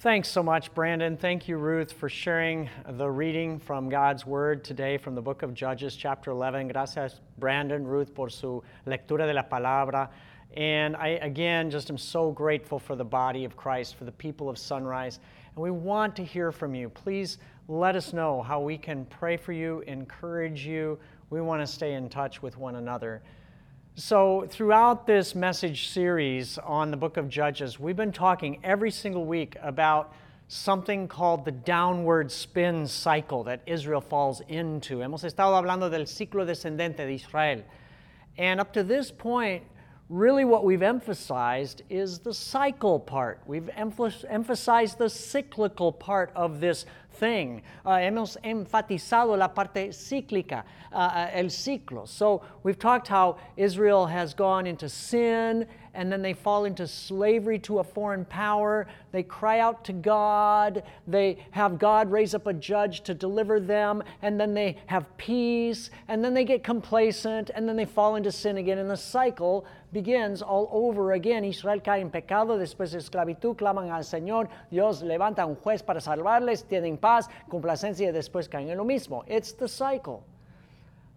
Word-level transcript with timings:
Thanks 0.00 0.30
so 0.30 0.42
much, 0.42 0.72
Brandon. 0.72 1.18
Thank 1.18 1.46
you, 1.46 1.58
Ruth, 1.58 1.92
for 1.92 2.08
sharing 2.08 2.70
the 2.88 3.10
reading 3.10 3.58
from 3.58 3.90
God's 3.90 4.24
Word 4.24 4.64
today 4.64 4.96
from 4.96 5.14
the 5.14 5.20
book 5.20 5.42
of 5.42 5.52
Judges, 5.52 5.94
chapter 5.94 6.30
11. 6.30 6.68
Gracias, 6.68 7.20
Brandon, 7.38 7.86
Ruth, 7.86 8.14
por 8.14 8.30
su 8.30 8.62
lectura 8.86 9.26
de 9.26 9.34
la 9.34 9.42
palabra. 9.42 10.08
And 10.56 10.96
I, 10.96 11.18
again, 11.20 11.70
just 11.70 11.90
am 11.90 11.98
so 11.98 12.30
grateful 12.30 12.78
for 12.78 12.96
the 12.96 13.04
body 13.04 13.44
of 13.44 13.58
Christ, 13.58 13.96
for 13.96 14.06
the 14.06 14.12
people 14.12 14.48
of 14.48 14.56
Sunrise. 14.56 15.20
And 15.54 15.62
we 15.62 15.70
want 15.70 16.16
to 16.16 16.24
hear 16.24 16.50
from 16.50 16.74
you. 16.74 16.88
Please 16.88 17.36
let 17.68 17.94
us 17.94 18.14
know 18.14 18.40
how 18.40 18.58
we 18.58 18.78
can 18.78 19.04
pray 19.04 19.36
for 19.36 19.52
you, 19.52 19.80
encourage 19.86 20.64
you. 20.64 20.98
We 21.28 21.42
want 21.42 21.60
to 21.60 21.66
stay 21.66 21.92
in 21.92 22.08
touch 22.08 22.40
with 22.40 22.56
one 22.56 22.76
another. 22.76 23.20
So, 23.96 24.46
throughout 24.48 25.04
this 25.06 25.34
message 25.34 25.88
series 25.88 26.58
on 26.58 26.92
the 26.92 26.96
book 26.96 27.16
of 27.16 27.28
Judges, 27.28 27.80
we've 27.80 27.96
been 27.96 28.12
talking 28.12 28.60
every 28.62 28.92
single 28.92 29.24
week 29.24 29.56
about 29.60 30.14
something 30.46 31.08
called 31.08 31.44
the 31.44 31.50
downward 31.50 32.30
spin 32.30 32.86
cycle 32.86 33.42
that 33.44 33.62
Israel 33.66 34.00
falls 34.00 34.42
into. 34.48 34.98
Hemos 34.98 35.24
estado 35.24 35.60
hablando 35.60 35.90
del 35.90 36.06
ciclo 36.06 36.46
descendente 36.46 36.98
de 36.98 37.14
Israel. 37.14 37.62
And 38.38 38.60
up 38.60 38.72
to 38.74 38.84
this 38.84 39.10
point, 39.10 39.64
really 40.10 40.44
what 40.44 40.64
we've 40.64 40.82
emphasized 40.82 41.82
is 41.88 42.18
the 42.18 42.34
cycle 42.34 42.98
part. 42.98 43.40
We've 43.46 43.70
emphasized 43.76 44.98
the 44.98 45.08
cyclical 45.08 45.92
part 45.92 46.32
of 46.34 46.60
this 46.60 46.84
thing. 47.12 47.62
Uh, 47.86 47.90
hemos 47.98 48.36
enfatizado 48.44 49.38
la 49.38 49.48
parte 49.48 49.90
cíclica, 49.90 50.64
uh, 50.92 50.96
uh, 50.96 51.30
el 51.32 51.44
ciclo. 51.46 52.08
So 52.08 52.42
we've 52.64 52.78
talked 52.78 53.06
how 53.06 53.38
Israel 53.56 54.06
has 54.06 54.34
gone 54.34 54.66
into 54.66 54.88
sin 54.88 55.66
and 55.94 56.10
then 56.10 56.22
they 56.22 56.32
fall 56.32 56.64
into 56.64 56.86
slavery 56.86 57.58
to 57.60 57.80
a 57.80 57.84
foreign 57.84 58.24
power. 58.24 58.86
They 59.12 59.22
cry 59.22 59.60
out 59.60 59.84
to 59.86 59.92
God. 59.92 60.82
They 61.06 61.38
have 61.50 61.78
God 61.78 62.10
raise 62.10 62.34
up 62.34 62.46
a 62.46 62.52
judge 62.52 63.00
to 63.02 63.14
deliver 63.14 63.60
them, 63.60 64.02
and 64.22 64.40
then 64.40 64.54
they 64.54 64.78
have 64.86 65.16
peace, 65.16 65.90
and 66.08 66.24
then 66.24 66.34
they 66.34 66.44
get 66.44 66.62
complacent, 66.62 67.50
and 67.54 67.68
then 67.68 67.76
they 67.76 67.84
fall 67.84 68.16
into 68.16 68.30
sin 68.30 68.58
again. 68.58 68.78
And 68.78 68.90
the 68.90 68.96
cycle 68.96 69.64
begins 69.92 70.42
all 70.42 70.68
over 70.70 71.12
again. 71.12 71.44
Israel 71.44 71.80
cae 71.80 72.00
en 72.00 72.10
pecado, 72.10 72.58
después 72.58 72.92
de 72.92 72.98
esclavitud, 72.98 73.56
claman 73.56 73.90
al 73.90 74.02
Señor, 74.02 74.48
Dios 74.70 75.02
levanta 75.02 75.46
un 75.46 75.56
juez 75.56 75.82
para 75.82 76.00
salvarles, 76.00 76.62
tienen 76.62 76.96
paz, 76.96 77.28
complacencia, 77.48 78.08
y 78.08 78.12
después 78.12 78.48
caen 78.48 78.70
en 78.70 78.78
lo 78.78 78.84
mismo. 78.84 79.24
It's 79.26 79.52
the 79.52 79.68
cycle. 79.68 80.24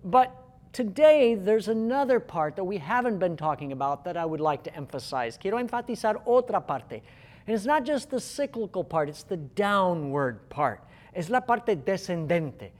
But 0.04 0.43
today 0.74 1.36
there's 1.36 1.68
another 1.68 2.20
part 2.20 2.56
that 2.56 2.64
we 2.64 2.78
haven't 2.78 3.20
been 3.20 3.38
talking 3.38 3.72
about 3.72 4.04
that 4.04 4.18
I 4.18 4.26
would 4.26 4.42
like 4.42 4.64
to 4.64 4.76
emphasize. 4.76 5.38
Quiero 5.38 5.64
enfatizar 5.64 6.22
otra 6.26 6.66
parte. 6.66 7.02
And 7.46 7.56
it's 7.56 7.66
not 7.66 7.86
just 7.86 8.10
the 8.10 8.20
cyclical 8.20 8.84
part, 8.84 9.08
it's 9.08 9.24
the 9.24 9.38
downward 9.38 10.50
part. 10.50 10.82
Es 11.14 11.30
la 11.30 11.40
parte 11.40 11.76
descendente. 11.76 12.72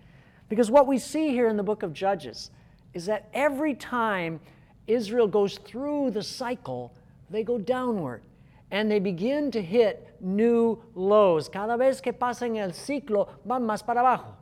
Because 0.50 0.72
what 0.72 0.88
we 0.88 0.98
see 0.98 1.30
here 1.30 1.48
in 1.48 1.56
the 1.56 1.64
book 1.64 1.84
of 1.84 1.94
Judges 1.94 2.50
is 2.94 3.06
that 3.06 3.30
every 3.34 3.76
time 3.76 4.40
Israel 4.88 5.28
goes 5.28 5.58
through 5.60 6.12
the 6.12 6.24
cycle, 6.24 6.94
they 7.30 7.44
go 7.44 7.58
downward 7.58 8.24
and 8.72 8.90
they 8.90 9.00
begin 9.00 9.52
to 9.52 9.62
hit 9.62 10.16
new 10.20 10.82
lows. 10.96 11.48
Cada 11.48 11.78
vez 11.78 12.02
que 12.02 12.12
pasan 12.12 12.58
el 12.58 12.72
ciclo, 12.72 13.30
van 13.46 13.64
más 13.64 13.86
para 13.86 14.02
abajo. 14.02 14.34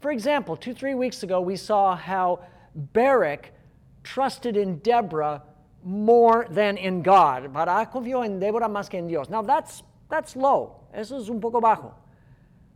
For 0.00 0.10
example, 0.10 0.56
two, 0.56 0.72
three 0.72 0.94
weeks 0.94 1.22
ago, 1.22 1.40
we 1.40 1.56
saw 1.56 1.94
how 1.94 2.40
Barak 2.92 3.52
trusted 4.02 4.56
in 4.56 4.78
Deborah 4.78 5.42
more 5.84 6.46
than 6.50 6.76
in 6.76 7.02
God. 7.02 7.52
Barak 7.52 7.88
ah, 7.88 7.92
confió 7.92 8.24
en 8.24 8.38
Deborah 8.38 8.68
más 8.68 8.88
que 8.88 8.98
en 8.98 9.08
Dios. 9.08 9.28
Now 9.28 9.42
that's, 9.42 9.82
that's 10.08 10.36
low. 10.36 10.76
Eso 10.94 11.18
es 11.18 11.28
un 11.28 11.40
poco 11.40 11.60
bajo. 11.60 11.92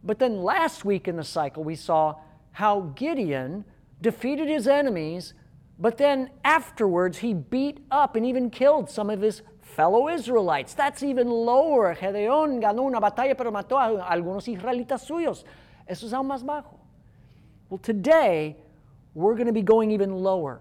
But 0.05 0.19
then 0.19 0.42
last 0.42 0.84
week 0.84 1.08
in 1.08 1.17
the 1.17 1.25
cycle, 1.25 1.62
we 1.62 1.77
saw 1.77 2.17
how 2.50 2.92
Gideon 2.97 3.64
defeated 4.00 4.48
his 4.48 4.67
enemies 4.67 5.34
but 5.83 5.98
then 5.98 6.30
afterwards, 6.45 7.18
he 7.18 7.35
beat 7.35 7.85
up 7.91 8.14
and 8.14 8.24
even 8.24 8.51
killed 8.51 8.89
some 8.89 9.11
of 9.11 9.20
his 9.20 9.42
fellow 9.61 10.08
Israelites. 10.08 10.74
That's 10.74 11.02
even 11.02 11.29
lower. 11.29 11.96
Gedeón 11.96 12.61
ganó 12.62 12.83
una 12.86 13.01
batalla, 13.01 13.36
pero 13.36 13.51
mató 13.51 13.79
a 13.79 14.08
algunos 14.08 14.46
israelitas 14.46 15.05
suyos. 15.05 15.45
Eso 15.89 16.07
es 16.07 16.12
aún 16.12 16.29
más 16.29 16.45
bajo. 16.45 16.79
Well, 17.68 17.79
today, 17.79 18.57
we're 19.14 19.34
going 19.34 19.46
to 19.46 19.52
be 19.52 19.62
going 19.62 19.90
even 19.90 20.14
lower 20.14 20.61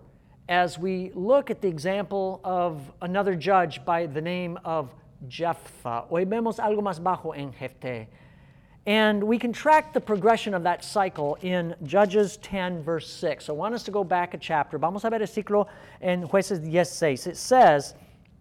as 0.49 0.77
we 0.77 1.11
look 1.13 1.49
at 1.49 1.61
the 1.61 1.67
example 1.67 2.41
of 2.43 2.81
another 3.01 3.35
judge 3.35 3.83
by 3.85 4.05
the 4.05 4.21
name 4.21 4.59
of 4.65 4.93
Jephthah. 5.27 6.05
Hoy 6.09 6.25
vemos 6.25 6.57
algo 6.57 6.81
más 6.81 6.99
bajo 6.99 7.37
en 7.37 7.53
Jephthah. 7.53 8.07
And 8.87 9.23
we 9.23 9.37
can 9.37 9.53
track 9.53 9.93
the 9.93 10.01
progression 10.01 10.53
of 10.55 10.63
that 10.63 10.83
cycle 10.83 11.37
in 11.41 11.75
Judges 11.83 12.37
10, 12.37 12.81
verse 12.83 13.07
6. 13.07 13.45
So 13.45 13.53
I 13.53 13.57
want 13.57 13.75
us 13.75 13.83
to 13.83 13.91
go 13.91 14.03
back 14.03 14.33
a 14.33 14.37
chapter. 14.37 14.79
Vamos 14.79 15.05
a 15.05 15.09
ver 15.09 15.21
el 15.21 15.27
ciclo 15.27 15.67
en 16.01 16.27
Jueces 16.27 16.59
16. 16.59 17.27
It 17.27 17.37
says, 17.37 17.93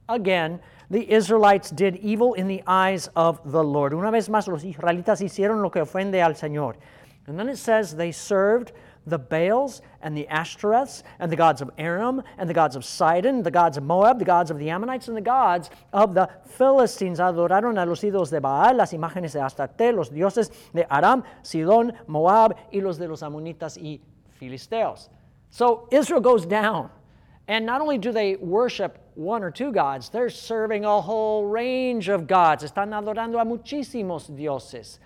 again, 0.09 0.59
the 0.89 1.09
Israelites 1.13 1.71
did 1.71 1.97
evil 1.97 2.35
in 2.35 2.49
the 2.49 2.63
eyes 2.67 3.09
of 3.15 3.41
the 3.53 3.63
Lord. 3.63 3.93
Una 3.93 4.11
vez 4.11 4.29
más, 4.29 4.49
los 4.49 4.65
israelitas 4.65 5.21
hicieron 5.21 5.63
lo 5.63 5.69
que 5.69 5.83
ofende 5.83 6.25
al 6.25 6.33
Señor. 6.33 6.75
And 7.27 7.39
then 7.39 7.49
it 7.49 7.59
says 7.59 7.95
they 7.95 8.11
served 8.11 8.73
the 9.07 9.19
Baals 9.19 9.83
and 10.03 10.17
the 10.17 10.27
Ashtoreths 10.31 11.03
and 11.19 11.31
the 11.31 11.37
gods 11.37 11.61
of 11.61 11.71
Aram 11.79 12.23
and 12.39 12.49
the 12.49 12.55
gods 12.55 12.77
of 12.77 12.85
Sidon, 12.85 13.43
the 13.43 13.51
gods 13.51 13.77
of 13.77 13.85
Moab, 13.85 14.19
the 14.19 14.25
gods 14.25 14.51
of 14.51 14.59
the 14.59 14.71
Ammonites, 14.71 15.09
and 15.09 15.17
the 15.17 15.23
gods 15.23 15.71
of 15.93 16.15
the 16.15 16.29
Philistines. 16.47 17.19
Adoraron 17.19 17.83
a 17.83 17.87
los 17.87 18.03
ídolos 18.03 18.31
de 18.31 18.41
Baal, 18.41 18.77
las 18.77 18.93
imágenes 18.93 19.33
de 19.33 19.41
Astarte, 19.41 19.93
los 19.95 20.11
dioses 20.11 20.51
de 20.73 20.87
Aram, 20.91 21.25
Sidón, 21.43 21.95
Moab, 22.07 22.57
y 22.73 22.81
los 22.81 22.99
de 22.99 23.09
los 23.09 23.23
Ammonitas 23.23 23.77
y 23.79 24.01
Filisteos. 24.41 25.09
So 25.51 25.89
Israel 25.91 26.21
goes 26.21 26.47
down. 26.47 26.91
And 27.49 27.67
not 27.67 27.81
only 27.81 27.99
do 27.99 28.13
they 28.13 28.37
worship 28.37 28.99
one 29.17 29.43
or 29.43 29.51
two 29.51 29.73
gods, 29.73 30.09
they're 30.09 30.31
serving 30.31 30.85
a 30.85 31.01
whole 31.01 31.47
range 31.47 32.09
of 32.09 32.29
gods. 32.29 32.63
Están 32.63 32.95
adorando 32.95 33.41
a 33.41 33.45
muchísimos 33.45 34.35
dioses. 34.37 35.01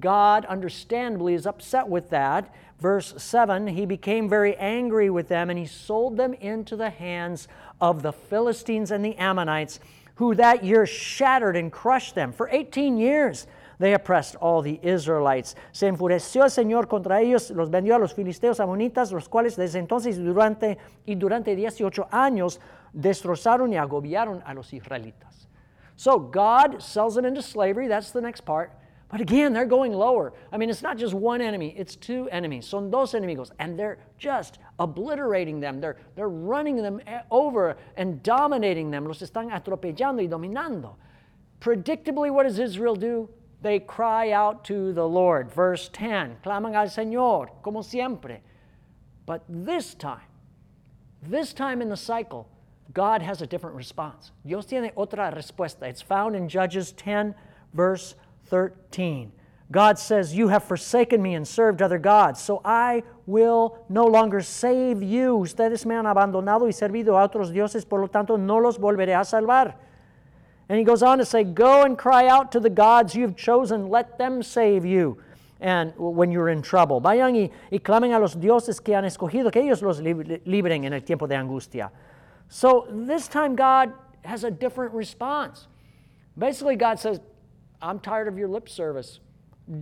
God, 0.00 0.46
understandably, 0.46 1.34
is 1.34 1.46
upset 1.46 1.86
with 1.86 2.08
that 2.10 2.52
verse 2.80 3.14
7 3.16 3.66
he 3.68 3.86
became 3.86 4.28
very 4.28 4.56
angry 4.56 5.10
with 5.10 5.28
them 5.28 5.50
and 5.50 5.58
he 5.58 5.66
sold 5.66 6.16
them 6.16 6.34
into 6.34 6.76
the 6.76 6.90
hands 6.90 7.48
of 7.80 8.02
the 8.02 8.12
Philistines 8.12 8.90
and 8.90 9.04
the 9.04 9.16
Ammonites, 9.16 9.80
who 10.16 10.34
that 10.34 10.64
year 10.64 10.86
shattered 10.86 11.56
and 11.56 11.70
crushed 11.70 12.14
them. 12.14 12.32
For 12.32 12.48
18 12.48 12.96
years 12.96 13.46
they 13.78 13.92
oppressed 13.92 14.36
all 14.36 14.62
the 14.62 14.80
Israelites. 14.82 15.54
Se 15.72 15.86
enfureció 15.86 16.44
el 16.44 16.50
Señor 16.50 16.88
contra 16.88 17.20
ellos, 17.20 17.50
los 17.50 17.70
vendió 17.70 17.96
a 17.96 17.98
los 17.98 18.14
filisteos 18.14 18.60
amonitas, 18.60 19.12
los 19.12 19.28
cuales 19.28 19.56
desde 19.56 19.78
entonces 19.78 20.16
durante, 20.18 20.78
y 21.04 21.14
durante 21.14 21.54
18 21.54 22.08
años 22.10 22.60
destrozaron 22.92 23.72
y 23.72 23.76
agobiaron 23.76 24.42
a 24.46 24.54
los 24.54 24.72
israelitas. 24.72 25.48
So 25.96 26.18
God 26.18 26.80
sells 26.82 27.14
them 27.14 27.24
into 27.24 27.42
slavery, 27.42 27.88
that's 27.88 28.12
the 28.12 28.20
next 28.20 28.42
part. 28.42 28.70
But 29.08 29.20
again, 29.20 29.52
they're 29.52 29.66
going 29.66 29.92
lower. 29.92 30.32
I 30.50 30.56
mean, 30.56 30.68
it's 30.68 30.82
not 30.82 30.98
just 30.98 31.14
one 31.14 31.40
enemy, 31.40 31.74
it's 31.76 31.94
two 31.94 32.28
enemies. 32.30 32.66
Son 32.66 32.90
dos 32.90 33.12
enemigos. 33.12 33.50
And 33.58 33.78
they're 33.78 33.98
just 34.18 34.58
obliterating 34.78 35.60
them. 35.60 35.80
They're, 35.80 35.96
they're 36.16 36.28
running 36.28 36.76
them 36.76 37.00
eh, 37.06 37.20
over 37.30 37.76
and 37.96 38.22
dominating 38.22 38.90
them. 38.90 39.06
Los 39.06 39.20
están 39.20 39.50
atropellando 39.52 40.20
y 40.20 40.26
dominando. 40.26 40.96
Predictably, 41.60 42.32
what 42.32 42.44
does 42.44 42.58
Israel 42.58 42.96
do? 42.96 43.28
They 43.62 43.78
cry 43.78 44.32
out 44.32 44.64
to 44.64 44.92
the 44.92 45.06
Lord. 45.06 45.52
Verse 45.52 45.88
10 45.92 46.38
claman 46.42 46.74
al 46.74 46.86
Señor, 46.86 47.48
como 47.62 47.82
siempre. 47.82 48.40
But 49.24 49.42
this 49.48 49.94
time, 49.94 50.20
this 51.22 51.52
time 51.52 51.80
in 51.80 51.88
the 51.88 51.96
cycle, 51.96 52.48
God 52.92 53.22
has 53.22 53.42
a 53.42 53.46
different 53.46 53.76
response. 53.76 54.32
Dios 54.44 54.66
tiene 54.66 54.92
otra 54.96 55.34
respuesta. 55.34 55.82
It's 55.82 56.02
found 56.02 56.36
in 56.36 56.48
Judges 56.48 56.92
10, 56.92 57.34
verse 57.74 58.14
13. 58.46 59.32
God 59.70 59.98
says, 59.98 60.34
You 60.34 60.48
have 60.48 60.64
forsaken 60.64 61.20
me 61.20 61.34
and 61.34 61.46
served 61.46 61.82
other 61.82 61.98
gods, 61.98 62.40
so 62.40 62.60
I 62.64 63.02
will 63.26 63.78
no 63.88 64.04
longer 64.04 64.40
save 64.40 65.02
you. 65.02 65.36
Ustedes 65.36 65.84
me 65.84 65.94
han 65.94 66.06
abandonado 66.06 66.62
y 66.62 66.72
servido 66.72 67.18
a 67.18 67.28
otros 67.28 67.52
dioses, 67.52 67.84
por 67.84 68.00
lo 68.00 68.06
tanto 68.06 68.36
no 68.36 68.58
los 68.58 68.78
volveré 68.78 69.14
a 69.14 69.24
salvar. 69.24 69.74
And 70.68 70.78
he 70.78 70.84
goes 70.84 71.02
on 71.02 71.18
to 71.18 71.24
say, 71.24 71.42
Go 71.44 71.82
and 71.82 71.98
cry 71.98 72.28
out 72.28 72.52
to 72.52 72.60
the 72.60 72.70
gods 72.70 73.14
you've 73.14 73.36
chosen, 73.36 73.88
let 73.88 74.18
them 74.18 74.42
save 74.42 74.84
you. 74.84 75.18
And 75.60 75.92
when 75.96 76.30
you're 76.30 76.50
in 76.50 76.60
trouble, 76.60 77.00
vayan 77.00 77.34
y, 77.34 77.50
y 77.72 77.78
clamen 77.78 78.14
a 78.14 78.20
los 78.20 78.34
dioses 78.34 78.78
que 78.78 78.94
han 78.94 79.04
escogido, 79.04 79.50
que 79.50 79.62
ellos 79.62 79.82
los 79.82 80.00
libren 80.00 80.84
en 80.84 80.92
el 80.92 81.00
tiempo 81.00 81.26
de 81.26 81.34
angustia. 81.34 81.90
So 82.48 82.86
this 82.90 83.26
time, 83.26 83.56
God 83.56 83.92
has 84.22 84.44
a 84.44 84.50
different 84.50 84.92
response. 84.92 85.66
Basically, 86.36 86.76
God 86.76 87.00
says, 87.00 87.20
I'm 87.80 88.00
tired 88.00 88.28
of 88.28 88.38
your 88.38 88.48
lip 88.48 88.68
service. 88.68 89.20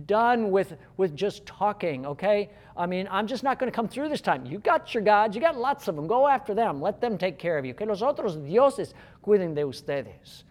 Done 0.05 0.49
with, 0.49 0.77
with 0.97 1.15
just 1.15 1.45
talking, 1.45 2.05
okay? 2.05 2.49
I 2.75 2.87
mean, 2.87 3.07
I'm 3.11 3.27
just 3.27 3.43
not 3.43 3.59
going 3.59 3.71
to 3.71 3.75
come 3.75 3.87
through 3.87 4.09
this 4.09 4.21
time. 4.21 4.45
You 4.45 4.57
got 4.57 4.93
your 4.93 5.03
gods, 5.03 5.35
you 5.35 5.41
got 5.41 5.55
lots 5.57 5.87
of 5.87 5.95
them. 5.95 6.07
Go 6.07 6.27
after 6.27 6.55
them. 6.55 6.81
Let 6.81 7.01
them 7.01 7.17
take 7.17 7.37
care 7.37 7.57
of 7.57 7.65
you. 7.65 7.73
Que 7.73 7.85
los 7.85 8.01
otros 8.01 8.35
dioses 8.35 8.93
cuiden 9.23 9.53
de 9.53 9.61
ustedes. 9.61 10.43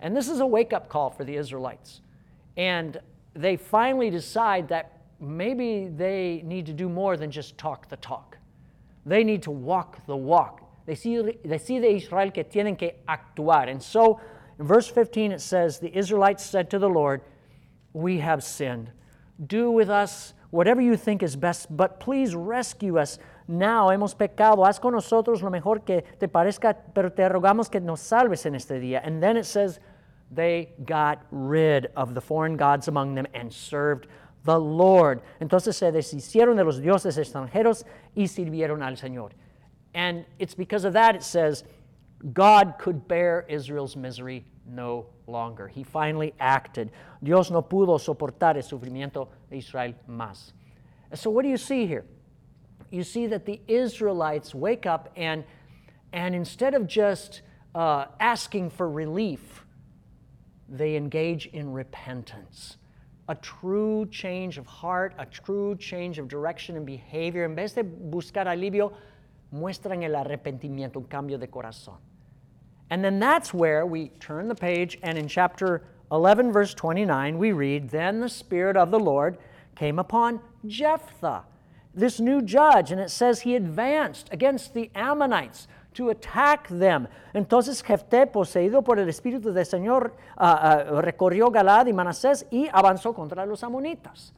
And 0.00 0.16
this 0.16 0.28
is 0.28 0.40
a 0.40 0.46
wake 0.46 0.72
up 0.72 0.88
call 0.88 1.10
for 1.10 1.24
the 1.24 1.36
Israelites. 1.36 2.00
And 2.56 2.98
they 3.34 3.56
finally 3.56 4.10
decide 4.10 4.68
that 4.68 5.02
maybe 5.20 5.88
they 5.88 6.42
need 6.44 6.66
to 6.66 6.72
do 6.72 6.88
more 6.88 7.16
than 7.16 7.30
just 7.30 7.56
talk 7.56 7.88
the 7.88 7.96
talk. 7.96 8.36
They 9.06 9.22
need 9.22 9.42
to 9.42 9.50
walk 9.50 10.04
the 10.06 10.16
walk. 10.16 10.60
Decide, 10.86 11.38
decide 11.46 11.84
Israel 11.84 12.30
que 12.30 12.44
tienen 12.44 12.76
que 12.76 12.92
actuar. 13.08 13.68
And 13.68 13.82
so 13.82 14.20
in 14.58 14.66
verse 14.66 14.88
15 14.88 15.32
it 15.32 15.40
says, 15.40 15.78
The 15.78 15.96
Israelites 15.96 16.44
said 16.44 16.70
to 16.70 16.78
the 16.78 16.88
Lord, 16.88 17.22
We 17.92 18.18
have 18.18 18.42
sinned. 18.42 18.90
Do 19.44 19.70
with 19.70 19.90
us 19.90 20.34
whatever 20.50 20.80
you 20.80 20.96
think 20.96 21.22
is 21.22 21.36
best, 21.36 21.74
but 21.74 21.98
please 21.98 22.34
rescue 22.34 22.98
us 22.98 23.18
now. 23.48 23.88
Hemos 23.88 24.16
pecado. 24.16 24.64
Haz 24.64 24.78
con 24.78 24.92
nosotros 24.92 25.42
lo 25.42 25.50
mejor 25.50 25.80
que 25.84 26.02
te 26.18 26.28
parezca, 26.28 26.76
pero 26.94 27.10
te 27.10 27.28
rogamos 27.28 27.70
que 27.70 27.80
nos 27.80 28.00
salves 28.00 28.46
en 28.46 28.54
este 28.54 28.80
día. 28.80 29.00
And 29.04 29.22
then 29.22 29.36
it 29.36 29.44
says, 29.44 29.80
They 30.30 30.72
got 30.86 31.26
rid 31.30 31.88
of 31.94 32.14
the 32.14 32.20
foreign 32.20 32.56
gods 32.56 32.88
among 32.88 33.14
them 33.14 33.26
and 33.34 33.52
served 33.52 34.06
the 34.44 34.58
Lord. 34.58 35.20
Entonces 35.40 35.74
se 35.74 35.92
deshicieron 35.92 36.56
de 36.56 36.64
los 36.64 36.80
dioses 36.80 37.18
extranjeros 37.18 37.84
y 38.16 38.26
sirvieron 38.26 38.82
al 38.82 38.96
Señor. 38.96 39.30
And 39.94 40.24
it's 40.38 40.54
because 40.54 40.84
of 40.84 40.94
that 40.94 41.14
it 41.14 41.22
says, 41.22 41.64
God 42.32 42.74
could 42.78 43.08
bear 43.08 43.44
Israel's 43.48 43.96
misery 43.96 44.44
no 44.66 45.06
longer. 45.26 45.68
He 45.68 45.82
finally 45.82 46.34
acted. 46.38 46.90
Dios 47.22 47.50
no 47.50 47.62
pudo 47.62 47.98
soportar 47.98 48.56
el 48.56 48.62
sufrimiento 48.62 49.28
de 49.50 49.58
Israel 49.58 49.94
más. 50.08 50.52
So, 51.14 51.30
what 51.30 51.42
do 51.42 51.48
you 51.48 51.56
see 51.56 51.86
here? 51.86 52.04
You 52.90 53.02
see 53.02 53.26
that 53.26 53.44
the 53.44 53.60
Israelites 53.66 54.54
wake 54.54 54.86
up 54.86 55.10
and, 55.16 55.44
and 56.12 56.34
instead 56.34 56.74
of 56.74 56.86
just 56.86 57.42
uh, 57.74 58.06
asking 58.20 58.70
for 58.70 58.88
relief, 58.88 59.64
they 60.68 60.96
engage 60.96 61.46
in 61.46 61.72
repentance. 61.72 62.76
A 63.28 63.34
true 63.36 64.06
change 64.10 64.58
of 64.58 64.66
heart, 64.66 65.14
a 65.18 65.26
true 65.26 65.76
change 65.76 66.18
of 66.18 66.28
direction 66.28 66.76
and 66.76 66.84
behavior. 66.84 67.44
En 67.44 67.54
vez 67.54 67.72
de 67.72 67.82
buscar 67.82 68.46
alivio, 68.46 68.92
muestran 69.52 70.02
el 70.02 70.14
arrepentimiento, 70.14 70.96
un 70.96 71.04
cambio 71.04 71.38
de 71.38 71.46
corazón. 71.46 71.98
And 72.92 73.02
then 73.02 73.18
that's 73.18 73.54
where 73.54 73.86
we 73.86 74.08
turn 74.20 74.48
the 74.48 74.54
page, 74.54 74.98
and 75.02 75.16
in 75.16 75.26
chapter 75.26 75.80
11, 76.10 76.52
verse 76.52 76.74
29, 76.74 77.38
we 77.38 77.50
read 77.50 77.88
Then 77.88 78.20
the 78.20 78.28
Spirit 78.28 78.76
of 78.76 78.90
the 78.90 78.98
Lord 78.98 79.38
came 79.74 79.98
upon 79.98 80.40
Jephthah, 80.66 81.44
this 81.94 82.20
new 82.20 82.42
judge, 82.42 82.92
and 82.92 83.00
it 83.00 83.10
says 83.10 83.40
he 83.40 83.56
advanced 83.56 84.28
against 84.30 84.74
the 84.74 84.90
Ammonites 84.94 85.68
to 85.94 86.10
attack 86.10 86.68
them. 86.68 87.08
Entonces 87.34 87.82
Jefté, 87.82 88.30
poseído 88.30 88.84
por 88.84 88.98
el 88.98 89.06
Espíritu 89.06 89.54
del 89.54 89.64
Señor, 89.64 90.10
uh, 90.36 90.42
uh, 90.42 91.00
recorrió 91.00 91.50
Galaad 91.50 91.86
y 91.86 91.92
Manasés 91.94 92.44
y 92.50 92.68
avanzó 92.74 93.14
contra 93.14 93.46
los 93.46 93.62
amonitas. 93.62 94.32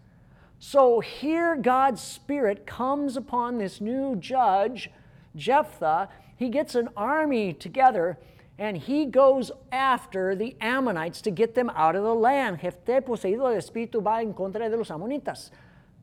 So 0.60 1.00
here 1.00 1.56
God's 1.56 2.00
Spirit 2.00 2.68
comes 2.68 3.16
upon 3.16 3.58
this 3.58 3.80
new 3.80 4.14
judge, 4.14 4.90
Jephthah. 5.34 6.08
He 6.36 6.50
gets 6.50 6.76
an 6.76 6.90
army 6.96 7.52
together 7.52 8.16
and 8.58 8.76
he 8.76 9.06
goes 9.06 9.50
after 9.72 10.36
the 10.36 10.56
Ammonites 10.60 11.20
to 11.22 11.30
get 11.30 11.54
them 11.54 11.70
out 11.70 11.96
of 11.96 12.04
the 12.04 12.14
land. 12.14 12.60
Jefté, 12.60 13.00
poseído 13.00 13.48
del 13.48 13.58
Espíritu, 13.58 14.02
va 14.02 14.20
en 14.20 14.32
contra 14.32 14.68
de 14.70 14.76
los 14.76 14.90
amonitas. 14.90 15.50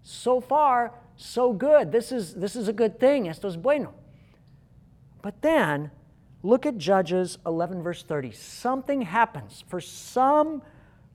So 0.04 0.42
far, 0.42 0.94
so 1.16 1.54
good. 1.54 1.92
This 1.92 2.12
is, 2.12 2.34
this 2.34 2.56
is 2.56 2.68
a 2.68 2.74
good 2.74 3.00
thing. 3.00 3.28
Esto 3.28 3.48
es 3.48 3.56
bueno. 3.56 3.94
But 5.22 5.42
then, 5.42 5.92
look 6.44 6.66
at 6.66 6.78
Judges 6.78 7.38
11, 7.46 7.84
verse 7.84 8.04
30. 8.04 8.32
Something 8.32 9.04
happens. 9.04 9.64
For 9.68 9.80
some 9.80 10.62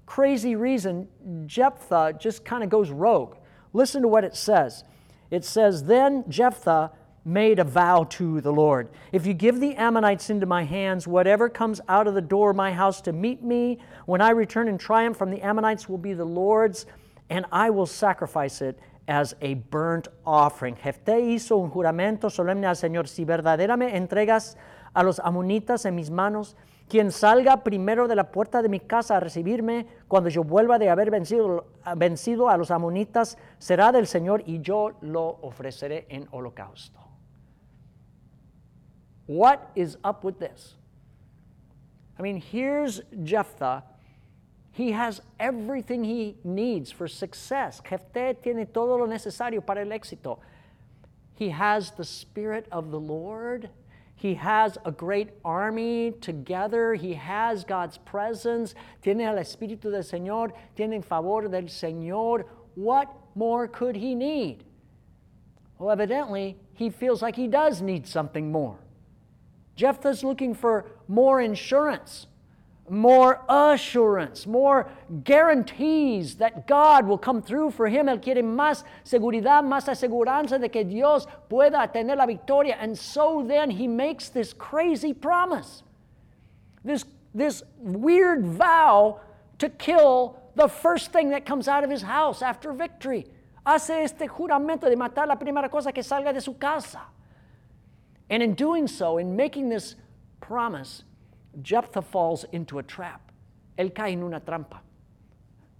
crazy 0.06 0.56
reason, 0.56 1.08
Jephthah 1.46 2.14
just 2.18 2.44
kind 2.44 2.62
of 2.62 2.70
goes 2.70 2.90
rogue. 2.90 3.36
Listen 3.72 4.00
to 4.02 4.08
what 4.08 4.24
it 4.24 4.36
says. 4.36 4.84
It 5.30 5.44
says, 5.44 5.84
Then 5.84 6.24
Jephthah 6.28 6.92
made 7.26 7.58
a 7.58 7.64
vow 7.64 8.04
to 8.04 8.40
the 8.40 8.52
Lord. 8.52 8.88
If 9.10 9.26
you 9.26 9.34
give 9.34 9.58
the 9.58 9.74
Ammonites 9.74 10.30
into 10.30 10.46
my 10.46 10.62
hands, 10.62 11.08
whatever 11.08 11.48
comes 11.48 11.80
out 11.88 12.06
of 12.06 12.14
the 12.14 12.22
door 12.22 12.50
of 12.50 12.56
my 12.56 12.72
house 12.72 13.00
to 13.02 13.12
meet 13.12 13.42
me, 13.42 13.78
when 14.06 14.20
I 14.20 14.30
return 14.30 14.68
in 14.68 14.78
triumph 14.78 15.16
from 15.16 15.30
the 15.30 15.42
Ammonites 15.42 15.88
will 15.88 15.98
be 15.98 16.14
the 16.14 16.24
Lord's, 16.24 16.86
and 17.28 17.44
I 17.50 17.68
will 17.70 17.86
sacrifice 17.86 18.62
it 18.62 18.78
as 19.08 19.34
a 19.40 19.54
burnt 19.54 20.06
offering. 20.24 20.76
Jefté 20.76 21.20
hizo 21.20 21.56
un 21.56 21.70
juramento 21.70 22.30
solemne 22.30 22.66
al 22.66 22.76
Señor, 22.76 23.08
si 23.08 23.24
verdaderamente 23.24 23.96
entregas 23.96 24.56
a 24.94 25.02
los 25.02 25.18
amonitas 25.18 25.84
en 25.84 25.96
mis 25.96 26.10
manos, 26.10 26.54
quien 26.88 27.10
salga 27.10 27.64
primero 27.64 28.06
de 28.06 28.14
la 28.14 28.30
puerta 28.30 28.62
de 28.62 28.68
mi 28.68 28.78
casa 28.78 29.16
a 29.16 29.20
recibirme 29.20 29.88
cuando 30.06 30.28
yo 30.28 30.44
vuelva 30.44 30.78
de 30.78 30.90
haber 30.90 31.10
vencido, 31.10 31.66
vencido 31.96 32.48
a 32.48 32.56
los 32.56 32.70
amonitas 32.70 33.36
será 33.58 33.90
del 33.90 34.06
Señor 34.06 34.44
y 34.46 34.60
yo 34.60 34.92
lo 35.00 35.38
ofreceré 35.42 36.06
en 36.08 36.28
holocausto. 36.30 37.05
What 39.26 39.70
is 39.74 39.96
up 40.04 40.24
with 40.24 40.38
this? 40.38 40.74
I 42.18 42.22
mean, 42.22 42.40
here's 42.40 43.00
Jephthah. 43.24 43.82
He 44.72 44.92
has 44.92 45.20
everything 45.40 46.04
he 46.04 46.36
needs 46.44 46.90
for 46.90 47.08
success. 47.08 47.80
Tiene 48.14 48.66
todo 48.72 48.96
lo 48.96 49.06
necesario 49.06 49.64
para 49.64 49.82
el 49.82 49.88
éxito. 49.88 50.38
He 51.34 51.50
has 51.50 51.90
the 51.92 52.04
Spirit 52.04 52.66
of 52.70 52.90
the 52.90 53.00
Lord. 53.00 53.68
He 54.14 54.34
has 54.34 54.78
a 54.84 54.90
great 54.90 55.30
army 55.44 56.12
together. 56.20 56.94
He 56.94 57.14
has 57.14 57.64
God's 57.64 57.98
presence. 57.98 58.74
Tiene 59.02 59.22
el 59.22 59.36
Espíritu 59.36 59.90
del 59.90 60.02
Señor. 60.02 60.52
Tiene 60.74 60.96
el 60.96 61.02
favor 61.02 61.48
del 61.48 61.64
Señor. 61.64 62.44
What 62.74 63.12
more 63.34 63.68
could 63.68 63.96
he 63.96 64.14
need? 64.14 64.64
Well, 65.78 65.90
evidently, 65.90 66.56
he 66.72 66.88
feels 66.88 67.20
like 67.20 67.36
he 67.36 67.48
does 67.48 67.82
need 67.82 68.06
something 68.06 68.50
more. 68.50 68.78
Jephthah's 69.76 70.24
looking 70.24 70.54
for 70.54 70.86
more 71.06 71.40
insurance, 71.40 72.26
more 72.88 73.42
assurance, 73.48 74.46
more 74.46 74.88
guarantees 75.22 76.36
that 76.36 76.66
God 76.66 77.06
will 77.06 77.18
come 77.18 77.42
through 77.42 77.72
for 77.72 77.86
him. 77.86 78.06
Él 78.06 78.22
quiere 78.22 78.42
más 78.42 78.84
seguridad, 79.04 79.62
más 79.62 79.86
aseguranza 79.86 80.58
de 80.58 80.70
que 80.70 80.82
Dios 80.82 81.26
pueda 81.50 81.92
tener 81.92 82.16
la 82.16 82.26
victoria. 82.26 82.76
And 82.80 82.96
so 82.96 83.44
then 83.46 83.70
he 83.70 83.86
makes 83.86 84.30
this 84.30 84.54
crazy 84.54 85.12
promise, 85.12 85.82
this, 86.82 87.04
this 87.34 87.62
weird 87.78 88.46
vow 88.46 89.20
to 89.58 89.68
kill 89.68 90.40
the 90.54 90.68
first 90.68 91.12
thing 91.12 91.30
that 91.30 91.44
comes 91.44 91.68
out 91.68 91.84
of 91.84 91.90
his 91.90 92.02
house 92.02 92.40
after 92.40 92.72
victory. 92.72 93.26
Hace 93.66 94.04
este 94.04 94.28
juramento 94.28 94.88
de 94.88 94.96
matar 94.96 95.26
la 95.26 95.34
primera 95.34 95.68
cosa 95.68 95.92
que 95.92 96.02
salga 96.02 96.32
de 96.32 96.40
su 96.40 96.54
casa. 96.54 97.00
And 98.28 98.42
in 98.42 98.54
doing 98.54 98.86
so, 98.88 99.18
in 99.18 99.36
making 99.36 99.68
this 99.68 99.94
promise, 100.40 101.04
Jephthah 101.62 102.02
falls 102.02 102.44
into 102.52 102.78
a 102.78 102.82
trap. 102.82 103.32
Él 103.78 103.94
cae 103.94 104.12
en 104.12 104.22
una 104.22 104.40
trampa. 104.40 104.80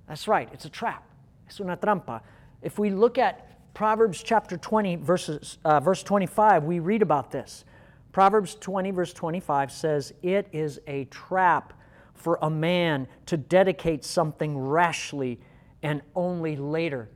That's 0.06 0.28
right, 0.28 0.48
it's 0.52 0.64
a 0.64 0.70
trap. 0.70 1.02
Es 1.48 1.60
una 1.60 1.76
trampa. 1.76 2.20
If 2.62 2.78
we 2.78 2.90
look 2.90 3.18
at 3.18 3.74
Proverbs 3.74 4.22
chapter 4.22 4.56
20, 4.56 4.96
verses, 4.96 5.58
uh, 5.64 5.80
verse 5.80 6.02
25, 6.02 6.64
we 6.64 6.78
read 6.78 7.02
about 7.02 7.30
this. 7.30 7.64
Proverbs 8.12 8.54
20, 8.54 8.90
verse 8.92 9.12
25 9.12 9.70
says, 9.70 10.14
It 10.22 10.48
is 10.52 10.80
a 10.86 11.04
trap 11.06 11.74
for 12.14 12.38
a 12.40 12.48
man 12.48 13.06
to 13.26 13.36
dedicate 13.36 14.04
something 14.04 14.56
rashly 14.56 15.38
and 15.82 16.00
only 16.14 16.56
later 16.56 17.10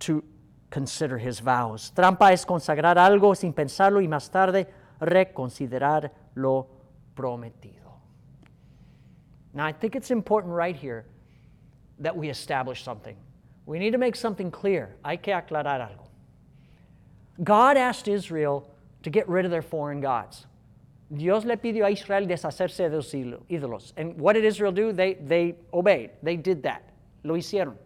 to 0.00 0.22
consider 0.72 1.18
his 1.18 1.38
vows. 1.40 1.92
Trampa 1.94 2.32
es 2.32 2.44
consagrar 2.44 2.98
algo 2.98 3.36
sin 3.36 3.52
pensarlo 3.52 4.00
y 4.00 4.08
más 4.08 4.30
tarde 4.30 4.66
reconsiderar 5.00 6.10
lo 6.34 6.66
prometido. 7.14 7.92
Now, 9.52 9.66
I 9.66 9.72
think 9.72 9.94
it's 9.94 10.10
important 10.10 10.54
right 10.54 10.74
here 10.74 11.04
that 11.98 12.16
we 12.16 12.30
establish 12.30 12.82
something. 12.82 13.16
We 13.66 13.78
need 13.78 13.90
to 13.90 13.98
make 13.98 14.16
something 14.16 14.50
clear. 14.50 14.96
Hay 15.04 15.18
que 15.18 15.34
aclarar 15.34 15.80
algo. 15.80 16.08
God 17.44 17.76
asked 17.76 18.08
Israel 18.08 18.66
to 19.02 19.10
get 19.10 19.28
rid 19.28 19.44
of 19.44 19.50
their 19.50 19.62
foreign 19.62 20.00
gods. 20.00 20.46
Dios 21.14 21.44
le 21.44 21.58
pidió 21.58 21.84
a 21.84 21.90
Israel 21.90 22.26
deshacerse 22.26 22.88
de 22.88 22.96
los 22.96 23.12
ídolos. 23.12 23.92
And 23.98 24.18
what 24.18 24.32
did 24.32 24.46
Israel 24.46 24.72
do? 24.72 24.92
They, 24.92 25.14
they 25.14 25.56
obeyed. 25.72 26.12
They 26.22 26.36
did 26.36 26.62
that. 26.62 26.82
Lo 27.22 27.34
hicieron. 27.34 27.76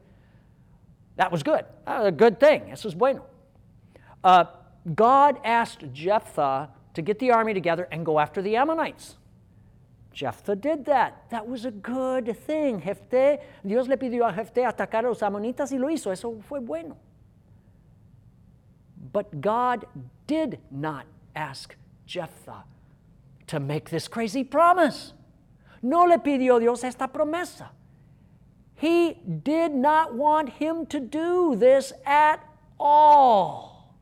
That 1.16 1.32
was 1.32 1.42
good. 1.42 1.64
That 1.86 1.98
was 1.98 2.08
a 2.08 2.12
good 2.12 2.38
thing. 2.38 2.70
This 2.70 2.84
was 2.84 2.94
bueno. 2.94 3.24
Uh, 4.22 4.44
God 4.94 5.38
asked 5.44 5.92
Jephthah 5.92 6.68
to 6.94 7.02
get 7.02 7.18
the 7.18 7.30
army 7.30 7.54
together 7.54 7.88
and 7.90 8.04
go 8.04 8.18
after 8.18 8.42
the 8.42 8.56
Ammonites. 8.56 9.16
Jephthah 10.12 10.56
did 10.56 10.86
that. 10.86 11.24
That 11.30 11.46
was 11.46 11.66
a 11.66 11.70
good 11.70 12.36
thing. 12.46 12.80
Jefté, 12.80 13.40
Dios 13.66 13.86
le 13.86 13.96
pidió 13.96 14.26
a 14.26 14.32
Jefté 14.32 14.64
atacar 14.64 15.04
a 15.04 15.08
los 15.08 15.20
amonitas 15.20 15.72
y 15.72 15.78
lo 15.78 15.88
hizo. 15.88 16.10
Eso 16.10 16.40
fue 16.48 16.60
bueno. 16.60 16.96
But 19.12 19.40
God 19.40 19.84
did 20.26 20.58
not 20.70 21.06
ask 21.34 21.76
Jephthah 22.06 22.64
to 23.46 23.60
make 23.60 23.90
this 23.90 24.08
crazy 24.08 24.42
promise. 24.42 25.12
No 25.82 26.04
le 26.04 26.18
pidió 26.18 26.58
Dios 26.58 26.82
esta 26.82 27.08
promesa. 27.08 27.68
He 28.76 29.14
did 29.14 29.72
not 29.72 30.14
want 30.14 30.50
him 30.50 30.86
to 30.86 31.00
do 31.00 31.56
this 31.56 31.92
at 32.04 32.46
all. 32.78 33.94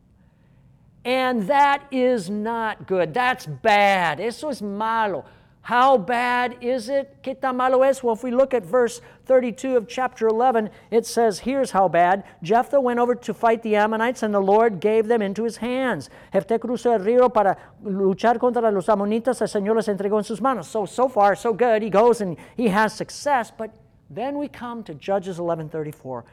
And 1.05 1.47
that 1.49 1.85
is 1.93 2.29
not 2.29 2.87
good. 2.87 3.15
That's 3.15 3.47
bad. 3.47 4.21
Eso 4.21 4.49
es 4.49 4.61
malo. 4.61 5.25
How 5.65 5.97
bad 5.97 6.59
is 6.61 6.91
it? 6.91 7.23
¿Qué 7.23 7.41
tan 7.41 7.57
malo 7.57 7.83
es? 7.83 8.03
Well, 8.03 8.15
if 8.15 8.23
we 8.23 8.31
look 8.31 8.53
at 8.53 8.67
verse 8.67 9.01
32 9.25 9.79
of 9.79 9.89
chapter 9.89 10.29
11, 10.29 10.69
it 10.91 11.07
says, 11.07 11.39
Here's 11.39 11.71
how 11.71 11.89
bad. 11.89 12.25
Jephthah 12.43 12.81
went 12.81 12.99
over 12.99 13.15
to 13.15 13.33
fight 13.33 13.63
the 13.63 13.77
Ammonites, 13.77 14.23
and 14.23 14.35
the 14.35 14.41
Lord 14.41 14.79
gave 14.79 15.09
them 15.09 15.23
into 15.23 15.45
his 15.45 15.57
hands. 15.57 16.11
Jephthah 16.35 16.59
cruzó 16.59 16.93
el 16.93 17.01
río 17.01 17.33
para 17.33 17.57
luchar 17.83 18.39
contra 18.39 18.71
los 18.71 18.89
Ammonitas. 18.89 19.41
El 19.41 19.49
Señor 19.49 19.77
les 19.77 19.89
entregó 19.89 20.19
en 20.19 20.25
sus 20.25 20.43
manos. 20.43 20.69
So, 20.69 20.85
so 20.85 21.09
far, 21.09 21.35
so 21.35 21.55
good. 21.55 21.81
He 21.81 21.89
goes 21.89 22.21
and 22.21 22.37
he 22.59 22.69
has 22.69 22.93
success. 22.93 23.51
But 23.51 23.71
then 24.11 24.39
we 24.39 24.49
come 24.49 24.83
to 24.85 24.95
Judges 24.95 25.39
11.34, 25.39 26.25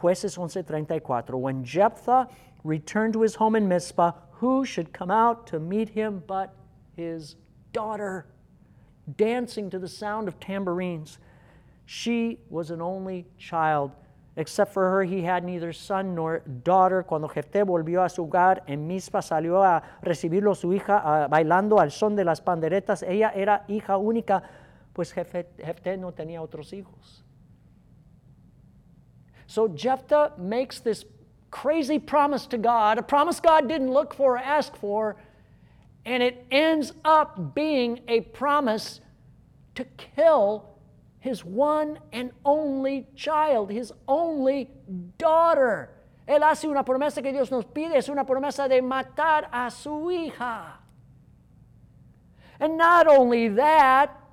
Jueces 0.00 0.36
11.34. 0.36 1.40
When 1.40 1.64
Jephthah 1.64 2.28
returned 2.62 3.12
to 3.14 3.22
his 3.22 3.36
home 3.36 3.56
in 3.56 3.68
Mizpah, 3.68 4.12
who 4.32 4.64
should 4.64 4.92
come 4.92 5.10
out 5.10 5.46
to 5.48 5.58
meet 5.58 5.90
him 5.90 6.22
but 6.26 6.54
his 6.96 7.36
daughter? 7.72 8.26
dancing 9.16 9.70
to 9.70 9.78
the 9.78 9.88
sound 9.88 10.28
of 10.28 10.38
tambourines. 10.40 11.18
She 11.86 12.38
was 12.48 12.70
an 12.70 12.80
only 12.80 13.26
child. 13.38 13.92
Except 14.36 14.72
for 14.72 14.90
her, 14.90 15.04
he 15.04 15.22
had 15.22 15.44
neither 15.44 15.72
son 15.72 16.14
nor 16.14 16.40
daughter. 16.64 17.04
Cuando 17.04 17.28
Jefté 17.28 17.64
volvió 17.64 18.04
a 18.04 18.08
su 18.08 18.26
hogar 18.26 18.64
en 18.66 18.88
Mizpa, 18.88 19.22
salió 19.22 19.62
a 19.62 19.82
recibirlo 20.02 20.56
su 20.56 20.72
hija 20.72 20.96
uh, 20.96 21.28
bailando 21.28 21.78
al 21.78 21.92
son 21.92 22.16
de 22.16 22.24
las 22.24 22.40
panderetas. 22.40 23.04
Ella 23.04 23.32
era 23.34 23.64
hija 23.68 23.96
única, 23.96 24.42
pues 24.94 25.12
Jefté 25.12 25.98
no 25.98 26.12
tenía 26.12 26.40
otros 26.40 26.72
hijos. 26.72 27.22
So 29.46 29.68
Jephthah 29.68 30.32
makes 30.38 30.80
this 30.80 31.04
crazy 31.50 31.98
promise 31.98 32.46
to 32.46 32.58
God, 32.58 32.98
a 32.98 33.02
promise 33.02 33.40
God 33.40 33.68
didn't 33.68 33.92
look 33.92 34.14
for 34.14 34.34
or 34.34 34.38
ask 34.38 34.74
for, 34.76 35.16
and 36.04 36.22
it 36.22 36.46
ends 36.50 36.92
up 37.04 37.54
being 37.54 38.00
a 38.08 38.20
promise 38.20 39.00
to 39.74 39.84
kill 40.14 40.64
his 41.18 41.44
one 41.44 41.98
and 42.12 42.30
only 42.44 43.06
child, 43.16 43.70
his 43.70 43.92
only 44.06 44.70
daughter. 45.18 45.90
Él 46.26 46.42
hace 46.42 46.64
una 46.64 46.84
promesa 46.84 47.22
que 47.22 47.32
Dios 47.32 47.50
nos 47.50 47.64
pide, 47.64 47.96
es 47.96 48.08
una 48.08 48.24
promesa 48.24 48.68
de 48.68 48.80
matar 48.80 49.48
a 49.52 49.70
su 49.70 50.10
hija. 50.10 50.78
And 52.60 52.78
not 52.78 53.06
only 53.06 53.48
that, 53.48 54.23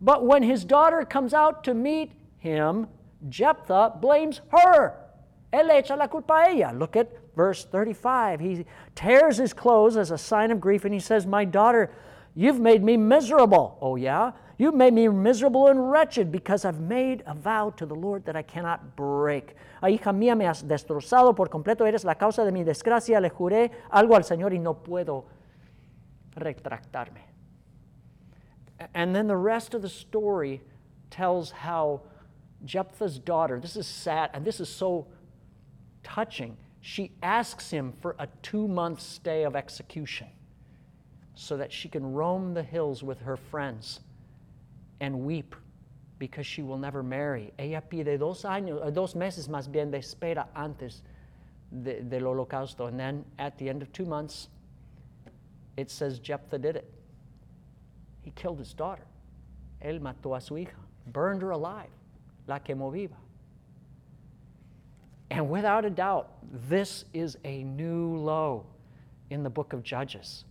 but 0.00 0.24
when 0.24 0.42
his 0.42 0.64
daughter 0.64 1.04
comes 1.04 1.34
out 1.34 1.64
to 1.64 1.74
meet 1.74 2.12
him, 2.38 2.86
Jephthah 3.28 3.94
blames 4.00 4.40
her. 4.50 4.94
Echa 5.52 5.96
la 5.96 6.06
culpa 6.06 6.44
a 6.46 6.60
ella. 6.60 6.76
Look 6.76 6.96
at 6.96 7.10
verse 7.34 7.64
35. 7.64 8.40
He 8.40 8.66
tears 8.94 9.38
his 9.38 9.52
clothes 9.52 9.96
as 9.96 10.10
a 10.10 10.18
sign 10.18 10.50
of 10.50 10.60
grief 10.60 10.84
and 10.84 10.94
he 10.94 11.00
says, 11.00 11.26
My 11.26 11.44
daughter, 11.44 11.90
you've 12.34 12.60
made 12.60 12.82
me 12.82 12.96
miserable. 12.96 13.78
Oh, 13.80 13.96
yeah? 13.96 14.32
You've 14.58 14.74
made 14.74 14.92
me 14.92 15.06
miserable 15.08 15.68
and 15.68 15.90
wretched 15.90 16.32
because 16.32 16.64
I've 16.64 16.80
made 16.80 17.22
a 17.26 17.34
vow 17.34 17.70
to 17.76 17.86
the 17.86 17.94
Lord 17.94 18.24
that 18.24 18.34
I 18.34 18.42
cannot 18.42 18.96
break. 18.96 19.54
Ah, 19.80 19.86
hija 19.86 20.12
mía, 20.12 20.36
me 20.36 20.46
has 20.46 20.64
destrozado 20.64 21.34
por 21.34 21.48
completo, 21.48 21.86
eres 21.86 22.04
la 22.04 22.16
causa 22.16 22.44
de 22.44 22.50
mi 22.50 22.64
desgracia. 22.64 23.20
Le 23.20 23.30
juré 23.30 23.70
algo 23.90 24.16
al 24.16 24.24
Señor 24.24 24.52
y 24.52 24.58
no 24.58 24.74
puedo 24.74 25.26
retractarme. 26.34 27.27
And 28.94 29.14
then 29.14 29.26
the 29.26 29.36
rest 29.36 29.74
of 29.74 29.82
the 29.82 29.88
story 29.88 30.60
tells 31.10 31.50
how 31.50 32.02
Jephthah's 32.64 33.18
daughter, 33.18 33.58
this 33.60 33.76
is 33.76 33.86
sad, 33.86 34.30
and 34.34 34.44
this 34.44 34.60
is 34.60 34.68
so 34.68 35.06
touching 36.02 36.56
she 36.80 37.12
asks 37.22 37.70
him 37.70 37.92
for 38.00 38.14
a 38.18 38.26
two 38.42 38.68
month 38.68 39.00
stay 39.00 39.44
of 39.44 39.56
execution 39.56 40.28
so 41.34 41.56
that 41.56 41.72
she 41.72 41.88
can 41.88 42.12
roam 42.12 42.54
the 42.54 42.62
hills 42.62 43.02
with 43.02 43.20
her 43.20 43.36
friends 43.36 44.00
and 45.00 45.20
weep 45.20 45.54
because 46.18 46.46
she 46.46 46.62
will 46.62 46.78
never 46.78 47.02
marry. 47.02 47.52
Ella 47.58 47.80
pide 47.80 48.18
dos 48.18 48.42
años, 48.42 48.84
eh, 48.84 48.90
dos 48.90 49.14
meses 49.14 49.48
más 49.48 49.70
bien 49.70 49.90
de 49.90 49.98
espera 49.98 50.46
antes 50.56 51.02
de, 51.70 52.00
del 52.00 52.22
holocausto. 52.22 52.88
And 52.88 52.98
then 52.98 53.24
at 53.38 53.56
the 53.58 53.68
end 53.68 53.82
of 53.82 53.92
two 53.92 54.04
months, 54.04 54.48
it 55.76 55.90
says 55.90 56.18
Jephthah 56.18 56.58
did 56.58 56.76
it. 56.76 56.92
He 58.22 58.30
killed 58.32 58.58
his 58.58 58.74
daughter. 58.74 59.04
Él 59.84 60.00
mató 60.00 60.36
a 60.36 60.40
su 60.40 60.54
hija, 60.54 60.74
burned 61.06 61.42
her 61.42 61.50
alive, 61.50 61.90
la 62.46 62.58
quemó 62.58 62.92
viva. 62.92 63.16
And 65.30 65.50
without 65.50 65.84
a 65.84 65.90
doubt, 65.90 66.30
this 66.68 67.04
is 67.12 67.36
a 67.44 67.62
new 67.62 68.16
low 68.16 68.66
in 69.30 69.42
the 69.42 69.50
book 69.50 69.72
of 69.72 69.82
Judges. 69.82 70.44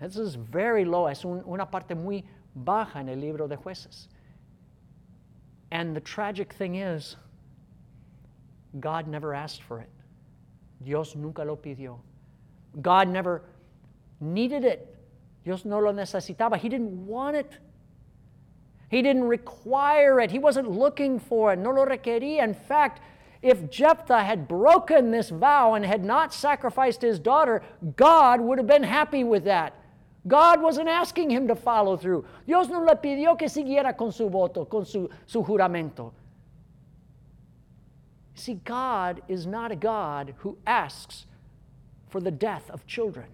This 0.00 0.16
is 0.16 0.34
very 0.34 0.84
low. 0.84 1.06
Es 1.06 1.24
un, 1.24 1.42
una 1.46 1.66
parte 1.66 1.94
muy 1.94 2.24
baja 2.54 2.98
en 2.98 3.08
el 3.08 3.16
libro 3.16 3.46
de 3.46 3.56
jueces. 3.56 4.08
And 5.70 5.96
the 5.96 6.00
tragic 6.00 6.52
thing 6.52 6.76
is, 6.76 7.16
God 8.80 9.06
never 9.06 9.34
asked 9.34 9.62
for 9.62 9.80
it. 9.80 9.88
Dios 10.82 11.14
nunca 11.14 11.44
lo 11.44 11.56
pidió. 11.56 11.98
God 12.80 13.08
never 13.08 13.42
needed 14.20 14.64
it. 14.64 14.91
Dios 15.44 15.64
no 15.64 15.78
lo 15.80 15.92
necesitaba. 15.92 16.56
He 16.56 16.68
didn't 16.68 17.06
want 17.06 17.36
it. 17.36 17.58
He 18.88 19.02
didn't 19.02 19.24
require 19.24 20.20
it. 20.20 20.30
He 20.30 20.38
wasn't 20.38 20.70
looking 20.70 21.18
for 21.18 21.52
it. 21.52 21.58
No 21.58 21.70
lo 21.70 21.84
requería. 21.84 22.42
In 22.42 22.54
fact, 22.54 23.00
if 23.40 23.70
Jephthah 23.70 24.22
had 24.22 24.46
broken 24.46 25.10
this 25.10 25.30
vow 25.30 25.74
and 25.74 25.84
had 25.84 26.04
not 26.04 26.32
sacrificed 26.32 27.02
his 27.02 27.18
daughter, 27.18 27.62
God 27.96 28.40
would 28.40 28.58
have 28.58 28.66
been 28.66 28.84
happy 28.84 29.24
with 29.24 29.44
that. 29.44 29.74
God 30.28 30.62
wasn't 30.62 30.88
asking 30.88 31.30
him 31.30 31.48
to 31.48 31.56
follow 31.56 31.96
through. 31.96 32.24
Dios 32.46 32.68
no 32.68 32.80
le 32.80 32.94
pidió 32.94 33.36
que 33.36 33.48
siguiera 33.48 33.96
con 33.96 34.12
su 34.12 34.28
voto, 34.28 34.64
con 34.64 34.86
su, 34.86 35.10
su 35.26 35.42
juramento. 35.42 36.12
See, 38.34 38.54
God 38.54 39.22
is 39.26 39.46
not 39.46 39.72
a 39.72 39.76
God 39.76 40.34
who 40.38 40.58
asks 40.66 41.26
for 42.08 42.20
the 42.20 42.30
death 42.30 42.70
of 42.70 42.86
children. 42.86 43.26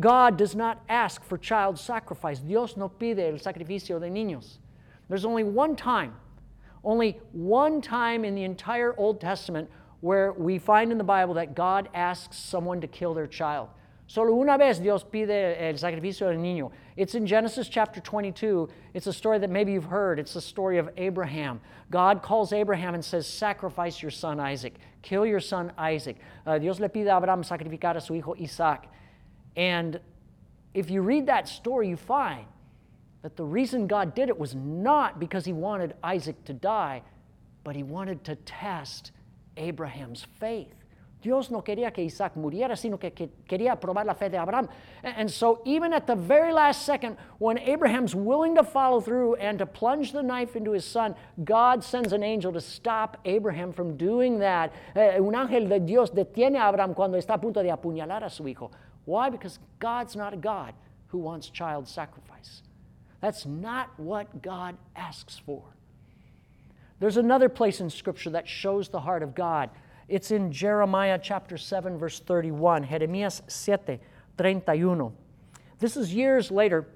God 0.00 0.36
does 0.36 0.54
not 0.54 0.82
ask 0.88 1.22
for 1.22 1.36
child 1.36 1.78
sacrifice. 1.78 2.40
Dios 2.40 2.76
no 2.76 2.88
pide 2.88 3.20
el 3.20 3.38
sacrificio 3.38 4.00
de 4.00 4.08
niños. 4.08 4.58
There's 5.08 5.24
only 5.24 5.44
one 5.44 5.76
time 5.76 6.14
only 6.84 7.20
one 7.32 7.80
time 7.80 8.24
in 8.24 8.34
the 8.34 8.44
entire 8.44 8.94
Old 8.98 9.20
Testament 9.20 9.70
where 10.00 10.32
we 10.32 10.58
find 10.58 10.90
in 10.90 10.98
the 10.98 11.04
Bible 11.04 11.34
that 11.34 11.54
God 11.54 11.88
asks 11.94 12.36
someone 12.36 12.80
to 12.80 12.88
kill 12.88 13.14
their 13.14 13.26
child. 13.26 13.68
Solo 14.08 14.34
una 14.34 14.58
vez 14.58 14.80
Dios 14.80 15.04
pide 15.04 15.56
el 15.58 15.74
sacrificio 15.74 16.28
del 16.28 16.38
niño. 16.38 16.70
It's 16.96 17.14
in 17.14 17.26
Genesis 17.26 17.68
chapter 17.68 18.00
22. 18.00 18.68
It's 18.94 19.06
a 19.06 19.12
story 19.12 19.38
that 19.38 19.48
maybe 19.48 19.72
you've 19.72 19.84
heard. 19.84 20.18
It's 20.18 20.34
the 20.34 20.40
story 20.40 20.78
of 20.78 20.90
Abraham. 20.96 21.60
God 21.90 22.20
calls 22.20 22.52
Abraham 22.52 22.94
and 22.94 23.04
says, 23.04 23.26
Sacrifice 23.26 24.02
your 24.02 24.10
son 24.10 24.40
Isaac. 24.40 24.74
Kill 25.02 25.24
your 25.24 25.40
son 25.40 25.72
Isaac. 25.78 26.16
Uh, 26.46 26.58
Dios 26.58 26.80
le 26.80 26.88
pide 26.88 27.06
a 27.06 27.16
Abraham 27.16 27.42
sacrificar 27.42 27.96
a 27.96 28.00
su 28.00 28.14
hijo 28.14 28.34
Isaac. 28.38 28.88
And 29.56 30.00
if 30.74 30.90
you 30.90 31.02
read 31.02 31.26
that 31.26 31.48
story, 31.48 31.88
you 31.88 31.96
find 31.96 32.46
that 33.22 33.36
the 33.36 33.44
reason 33.44 33.86
God 33.86 34.14
did 34.14 34.28
it 34.28 34.38
was 34.38 34.54
not 34.54 35.20
because 35.20 35.44
he 35.44 35.52
wanted 35.52 35.94
Isaac 36.02 36.44
to 36.44 36.52
die, 36.52 37.02
but 37.64 37.76
he 37.76 37.82
wanted 37.82 38.24
to 38.24 38.36
test 38.36 39.12
Abraham's 39.56 40.26
faith. 40.40 40.74
Dios 41.22 41.52
no 41.52 41.62
quería 41.62 41.94
que 41.94 42.02
Isaac 42.02 42.34
muriera, 42.34 42.76
sino 42.76 42.98
que, 42.98 43.12
que 43.12 43.28
quería 43.48 43.78
probar 43.78 44.04
la 44.04 44.14
fe 44.14 44.28
de 44.28 44.36
Abraham. 44.36 44.68
And, 45.04 45.30
so, 45.30 45.62
even 45.64 45.92
at 45.92 46.04
the 46.04 46.16
very 46.16 46.52
last 46.52 46.84
second, 46.84 47.16
when 47.38 47.58
Abraham's 47.58 48.12
willing 48.12 48.56
to 48.56 48.64
follow 48.64 49.00
through 49.00 49.36
and 49.36 49.56
to 49.60 49.66
plunge 49.66 50.10
the 50.10 50.22
knife 50.22 50.56
into 50.56 50.72
his 50.72 50.84
son, 50.84 51.14
God 51.44 51.84
sends 51.84 52.12
an 52.12 52.24
angel 52.24 52.52
to 52.52 52.60
stop 52.60 53.18
Abraham 53.24 53.72
from 53.72 53.96
doing 53.96 54.40
that. 54.40 54.72
Un 54.96 55.34
ángel 55.34 55.68
de 55.68 55.78
Dios 55.78 56.10
detiene 56.10 56.56
a 56.56 56.68
Abraham 56.68 56.92
cuando 56.92 57.16
está 57.16 57.34
a 57.34 57.38
punto 57.38 57.62
de 57.62 57.70
apuñalar 57.70 58.24
a 58.24 58.28
su 58.28 58.48
hijo. 58.48 58.72
Why? 59.04 59.30
Because 59.30 59.58
God's 59.78 60.16
not 60.16 60.34
a 60.34 60.36
God 60.36 60.74
who 61.08 61.18
wants 61.18 61.48
child 61.48 61.88
sacrifice. 61.88 62.62
That's 63.20 63.46
not 63.46 63.90
what 63.98 64.42
God 64.42 64.76
asks 64.96 65.40
for. 65.44 65.62
There's 66.98 67.16
another 67.16 67.48
place 67.48 67.80
in 67.80 67.90
Scripture 67.90 68.30
that 68.30 68.48
shows 68.48 68.88
the 68.88 69.00
heart 69.00 69.22
of 69.22 69.34
God. 69.34 69.70
It's 70.08 70.30
in 70.30 70.52
Jeremiah 70.52 71.18
chapter 71.20 71.58
7, 71.58 71.98
verse 71.98 72.20
31. 72.20 72.86
Jeremías 72.86 73.42
7, 73.50 73.98
31. 74.36 75.12
This 75.78 75.96
is 75.96 76.14
years 76.14 76.50
later, 76.50 76.86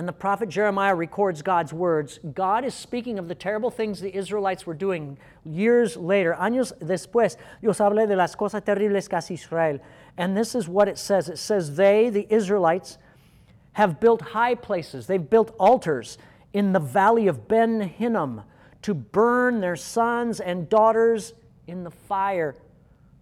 and 0.00 0.08
the 0.08 0.14
prophet 0.14 0.48
Jeremiah 0.48 0.94
records 0.94 1.42
God's 1.42 1.74
words. 1.74 2.20
God 2.32 2.64
is 2.64 2.72
speaking 2.72 3.18
of 3.18 3.28
the 3.28 3.34
terrible 3.34 3.70
things 3.70 4.00
the 4.00 4.16
Israelites 4.16 4.64
were 4.64 4.72
doing 4.72 5.18
years 5.44 5.94
later. 5.94 6.34
Años 6.40 6.72
después, 6.80 7.36
Dios 7.60 7.76
habla 7.80 8.06
de 8.06 8.16
las 8.16 8.34
cosas 8.34 8.64
terribles 8.64 9.08
que 9.08 9.18
hace 9.18 9.32
Israel. 9.34 9.78
And 10.16 10.34
this 10.34 10.54
is 10.54 10.66
what 10.66 10.88
it 10.88 10.96
says 10.96 11.28
it 11.28 11.36
says, 11.36 11.76
They, 11.76 12.08
the 12.08 12.26
Israelites, 12.30 12.96
have 13.72 14.00
built 14.00 14.22
high 14.22 14.54
places. 14.54 15.06
They've 15.06 15.28
built 15.28 15.54
altars 15.58 16.16
in 16.54 16.72
the 16.72 16.80
valley 16.80 17.26
of 17.26 17.46
Ben 17.46 17.82
Hinnom 17.82 18.44
to 18.80 18.94
burn 18.94 19.60
their 19.60 19.76
sons 19.76 20.40
and 20.40 20.66
daughters 20.70 21.34
in 21.66 21.84
the 21.84 21.90
fire, 21.90 22.56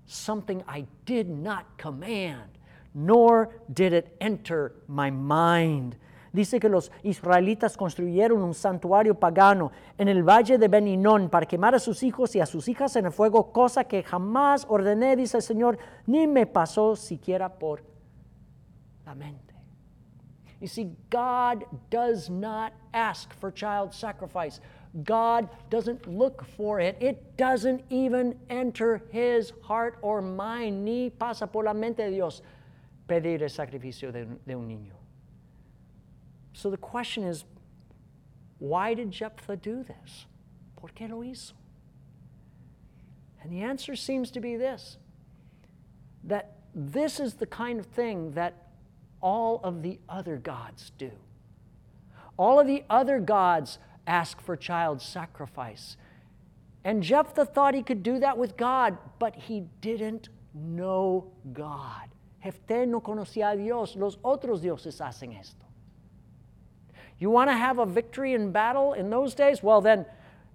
something 0.07 0.63
I 0.69 0.87
did 1.07 1.29
not 1.29 1.77
command, 1.77 2.57
nor 2.95 3.53
did 3.73 3.93
it 3.93 4.17
enter 4.21 4.75
my 4.87 5.11
mind. 5.11 5.97
Dice 6.39 6.61
que 6.61 6.69
los 6.69 6.93
israelitas 7.03 7.77
construyeron 7.77 8.41
un 8.45 8.55
santuario 8.55 9.17
pagano 9.19 9.73
en 9.99 10.07
el 10.07 10.23
valle 10.23 10.57
de 10.57 10.69
Beninón 10.69 11.31
para 11.31 11.47
quemar 11.47 11.75
a 11.75 11.81
sus 11.81 12.05
hijos 12.05 12.37
y 12.37 12.41
a 12.41 12.47
sus 12.47 12.69
hijas 12.69 12.95
en 12.95 13.07
el 13.07 13.11
fuego, 13.11 13.51
cosa 13.51 13.83
que 13.83 14.05
jamás 14.05 14.65
ordené, 14.69 15.17
dice 15.17 15.39
el 15.39 15.43
Señor, 15.43 15.79
ni 16.07 16.29
me 16.29 16.47
pasó 16.47 16.95
siquiera 16.95 17.49
por 17.59 17.83
la 19.05 19.17
mente. 19.17 19.53
You 20.61 20.69
see, 20.69 20.93
God 21.11 21.65
does 21.91 22.31
not 22.31 22.73
ask 22.93 23.35
for 23.35 23.53
child 23.53 23.93
sacrifice. 23.93 24.61
God 25.03 25.49
doesn't 25.71 26.07
look 26.07 26.45
for 26.57 26.79
it. 26.79 26.97
It 27.01 27.37
doesn't 27.37 27.83
even 27.91 28.39
enter 28.49 29.03
his 29.11 29.53
heart 29.67 29.99
or 30.03 30.23
mind, 30.23 30.85
ni 30.85 31.11
pasa 31.11 31.49
por 31.49 31.65
la 31.65 31.75
mente 31.75 32.05
de 32.05 32.11
Dios 32.11 32.45
pedir 33.09 33.43
el 33.43 33.51
sacrificio 33.51 34.13
de, 34.13 34.29
de 34.47 34.55
un 34.55 34.69
niño. 34.69 34.98
So 36.59 36.71
the 36.71 36.77
question 36.77 37.23
is, 37.23 37.45
why 38.59 38.93
did 38.93 39.13
Jephthah 39.13 39.55
do 39.55 39.85
this? 39.85 40.27
¿Por 40.75 40.91
qué 40.91 41.09
lo 41.09 41.21
hizo? 41.21 41.53
And 43.41 43.53
the 43.53 43.63
answer 43.63 43.95
seems 43.95 44.33
to 44.33 44.41
be 44.41 44.57
this 44.57 44.99
that 46.25 46.57
this 46.75 47.21
is 47.21 47.35
the 47.35 47.47
kind 47.47 47.79
of 47.79 47.87
thing 47.87 48.33
that 48.33 48.71
all 49.21 49.61
of 49.63 49.83
the 49.83 50.01
other 50.09 50.37
gods 50.37 50.91
do. 50.99 51.13
All 52.37 52.59
of 52.59 52.67
the 52.67 52.83
other 52.91 53.21
gods 53.21 53.79
ask 54.05 54.41
for 54.41 54.57
child 54.57 55.01
sacrifice. 55.01 55.97
And 56.83 57.05
Jephthah 57.05 57.47
thought 57.47 57.75
he 57.75 57.85
could 57.85 58.03
do 58.03 58.19
that 58.19 58.37
with 58.37 58.57
God, 58.57 58.99
but 59.21 59.37
he 59.37 59.63
didn't 59.81 60.29
know 60.53 61.31
God. 61.53 62.09
Jefté 62.45 62.89
no 62.89 63.01
conocía 63.01 63.53
a 63.53 63.57
Dios. 63.57 63.95
Los 63.95 64.17
otros 64.25 64.61
dioses 64.61 64.99
hacen 64.99 65.39
esto. 65.39 65.58
You 67.19 67.31
want 67.31 67.51
to 67.51 67.57
have 67.57 67.79
a 67.79 67.87
victory 67.87 68.35
in 68.35 68.53
battle 68.53 68.93
in 68.93 69.11
those 69.11 69.35
days? 69.35 69.63
Well, 69.63 69.81
then, 69.81 70.07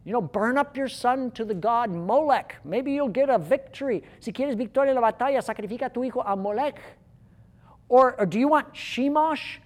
you 0.06 0.14
know, 0.14 0.22
burn 0.22 0.58
up 0.58 0.78
your 0.78 0.88
son 0.88 1.32
to 1.32 1.44
the 1.44 1.54
god 1.54 1.92
Molech. 1.92 2.56
Maybe 2.64 2.94
you'll 2.94 3.10
get 3.10 3.30
a 3.30 3.38
victory. 3.38 4.04
Si 4.20 4.32
quieres 4.32 4.56
victoria 4.56 4.94
en 4.94 5.02
la 5.02 5.12
batalla, 5.12 5.44
sacrifica 5.44 5.94
tu 5.94 6.02
hijo 6.02 6.22
a 6.26 6.36
Molech. 6.36 6.80
Or, 7.90 8.16
or 8.20 8.26
do 8.26 8.40
you 8.40 8.48
want 8.48 8.74
Chemosh, 8.74 9.58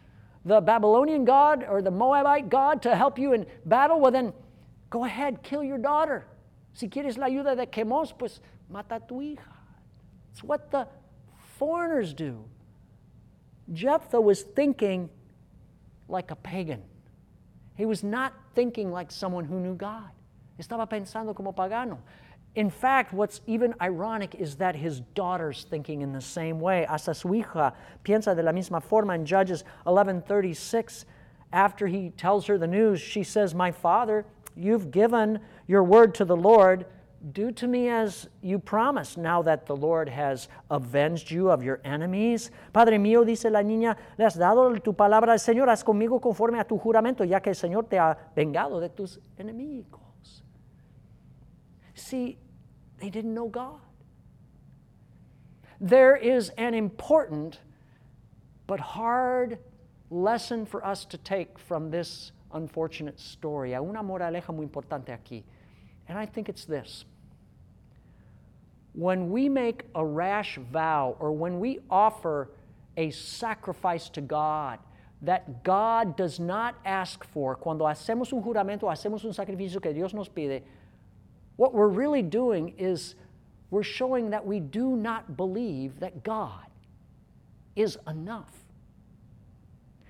the 0.44 0.60
Babylonian 0.60 1.24
god 1.24 1.64
or 1.70 1.82
the 1.82 1.92
Moabite 1.92 2.50
god, 2.50 2.82
to 2.82 2.96
help 2.96 3.20
you 3.20 3.34
in 3.34 3.46
battle? 3.66 4.00
Well, 4.00 4.12
then, 4.12 4.34
go 4.90 5.06
ahead, 5.06 5.44
kill 5.44 5.64
your 5.64 5.78
daughter. 5.78 6.26
Si 6.74 6.88
quieres 6.88 7.18
la 7.18 7.28
ayuda 7.28 7.56
de 7.56 7.68
Chemos, 7.68 8.18
pues 8.18 8.40
mata 8.70 9.02
tu 9.08 9.16
hija. 9.22 9.40
It's 10.32 10.44
what 10.44 10.72
the 10.72 10.88
foreigners 11.58 12.14
do. 12.14 12.44
Jephthah 13.74 14.22
was 14.22 14.44
thinking 14.44 15.10
like 16.08 16.32
a 16.32 16.36
pagan. 16.36 16.84
He 17.76 17.86
was 17.86 18.04
not 18.04 18.34
thinking 18.56 18.92
like 18.92 19.12
someone 19.12 19.46
who 19.46 19.60
knew 19.60 19.76
God. 19.76 20.10
Estaba 20.60 20.90
pensando 20.90 21.36
como 21.36 21.52
pagano. 21.52 22.00
In 22.56 22.72
fact, 22.72 23.14
what's 23.14 23.42
even 23.46 23.76
ironic 23.80 24.34
is 24.34 24.56
that 24.56 24.76
his 24.76 25.02
daughter's 25.14 25.68
thinking 25.70 26.02
in 26.02 26.12
the 26.12 26.22
same 26.22 26.60
way. 26.60 26.88
Hasta 26.90 27.14
su 27.14 27.28
hija 27.30 27.74
piensa 28.04 28.36
de 28.36 28.42
la 28.42 28.52
misma 28.52 28.82
forma 28.82 29.14
in 29.14 29.26
Judges 29.26 29.64
11:36. 29.86 31.06
After 31.54 31.86
he 31.86 32.10
tells 32.10 32.48
her 32.48 32.58
the 32.58 32.68
news, 32.68 33.00
she 33.00 33.24
says, 33.24 33.54
"My 33.54 33.72
father, 33.72 34.26
you've 34.56 34.90
given 34.90 35.40
your 35.68 35.84
word 35.84 36.16
to 36.16 36.26
the 36.26 36.36
Lord. 36.36 36.88
Do 37.20 37.52
to 37.52 37.68
me 37.68 37.90
as 37.90 38.30
you 38.42 38.60
promised, 38.60 39.18
now 39.18 39.42
that 39.42 39.66
the 39.66 39.76
Lord 39.76 40.08
has 40.08 40.48
avenged 40.70 41.32
you 41.32 41.50
of 41.50 41.64
your 41.64 41.82
enemies. 41.84 42.52
Padre 42.72 42.98
mío, 42.98 43.26
dice 43.26 43.46
la 43.46 43.62
niña, 43.62 43.96
le 44.18 44.26
has 44.26 44.36
dado 44.36 44.74
tu 44.76 44.94
palabra 44.94 45.32
al 45.32 45.40
Señor, 45.40 45.68
haz 45.68 45.84
conmigo 45.84 46.22
conforme 46.22 46.60
a 46.60 46.64
tu 46.64 46.78
juramento, 46.78 47.28
ya 47.28 47.40
que 47.40 47.50
el 47.50 47.56
Señor 47.56 47.90
te 47.90 47.98
ha 47.98 48.16
vengado 48.36 48.80
de 48.80 48.90
tus 48.90 49.20
enemigos. 49.38 50.44
See, 51.96 52.38
they 53.00 53.10
didn't 53.10 53.34
know 53.34 53.48
God. 53.48 53.82
There 55.82 56.16
is 56.16 56.50
an 56.58 56.76
important 56.76 57.60
but 58.68 58.80
hard 58.80 59.58
lesson 60.10 60.66
for 60.66 60.86
us 60.86 61.06
to 61.06 61.18
take 61.18 61.58
from 61.58 61.90
this 61.90 62.32
unfortunate 62.54 63.20
story. 63.20 63.72
Hay 63.74 63.80
una 63.80 64.04
moraleja 64.04 64.54
muy 64.54 64.66
importante 64.66 65.12
aquí. 65.12 65.44
And 66.08 66.18
I 66.18 66.26
think 66.26 66.50
it's 66.50 66.66
this. 66.66 67.06
When 68.94 69.30
we 69.30 69.50
make 69.50 69.84
a 69.94 70.06
rash 70.06 70.58
vow 70.72 71.16
or 71.20 71.32
when 71.32 71.60
we 71.60 71.80
offer 71.90 72.50
a 72.96 73.12
sacrifice 73.12 74.10
to 74.10 74.22
God 74.22 74.80
that 75.22 75.64
God 75.64 76.16
does 76.16 76.40
not 76.40 76.76
ask 76.86 77.24
for, 77.26 77.56
cuando 77.56 77.86
hacemos 77.86 78.34
un 78.34 78.42
juramento, 78.42 78.84
hacemos 78.84 79.24
un 79.24 79.34
sacrificio 79.34 79.82
que 79.82 79.94
Dios 79.94 80.14
nos 80.14 80.28
pide, 80.28 80.64
what 81.58 81.74
we're 81.74 81.88
really 81.88 82.22
doing 82.22 82.74
is 82.78 83.16
we're 83.70 83.84
showing 83.84 84.30
that 84.30 84.46
we 84.46 84.60
do 84.60 84.96
not 84.96 85.36
believe 85.36 86.00
that 86.00 86.24
God 86.24 86.66
is 87.76 87.98
enough. 88.08 88.54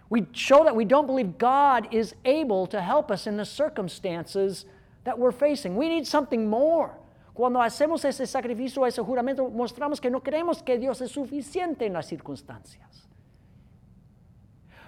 We 0.09 0.25
show 0.31 0.63
that 0.63 0.75
we 0.75 0.85
don't 0.85 1.07
believe 1.07 1.37
God 1.37 1.87
is 1.91 2.15
able 2.23 2.67
to 2.67 2.81
help 2.81 3.11
us 3.11 3.27
in 3.27 3.35
the 3.35 3.45
circumstances 3.45 4.65
that 5.07 5.17
we're 5.17 5.31
facing. 5.31 5.77
We 5.77 5.87
need 5.87 6.05
something 6.05 6.49
more. 6.49 6.91
Cuando 7.33 7.59
hacemos 7.61 8.03
ese 8.03 8.29
sacrificio, 8.29 8.85
ese 8.85 9.01
juramento, 9.01 9.49
mostramos 9.49 10.01
que 10.01 10.09
no 10.09 10.19
creemos 10.19 10.61
que 10.61 10.77
Dios 10.77 10.99
es 10.99 11.11
suficiente 11.11 11.85
en 11.85 11.93
las 11.93 12.07
circunstancias. 12.07 13.07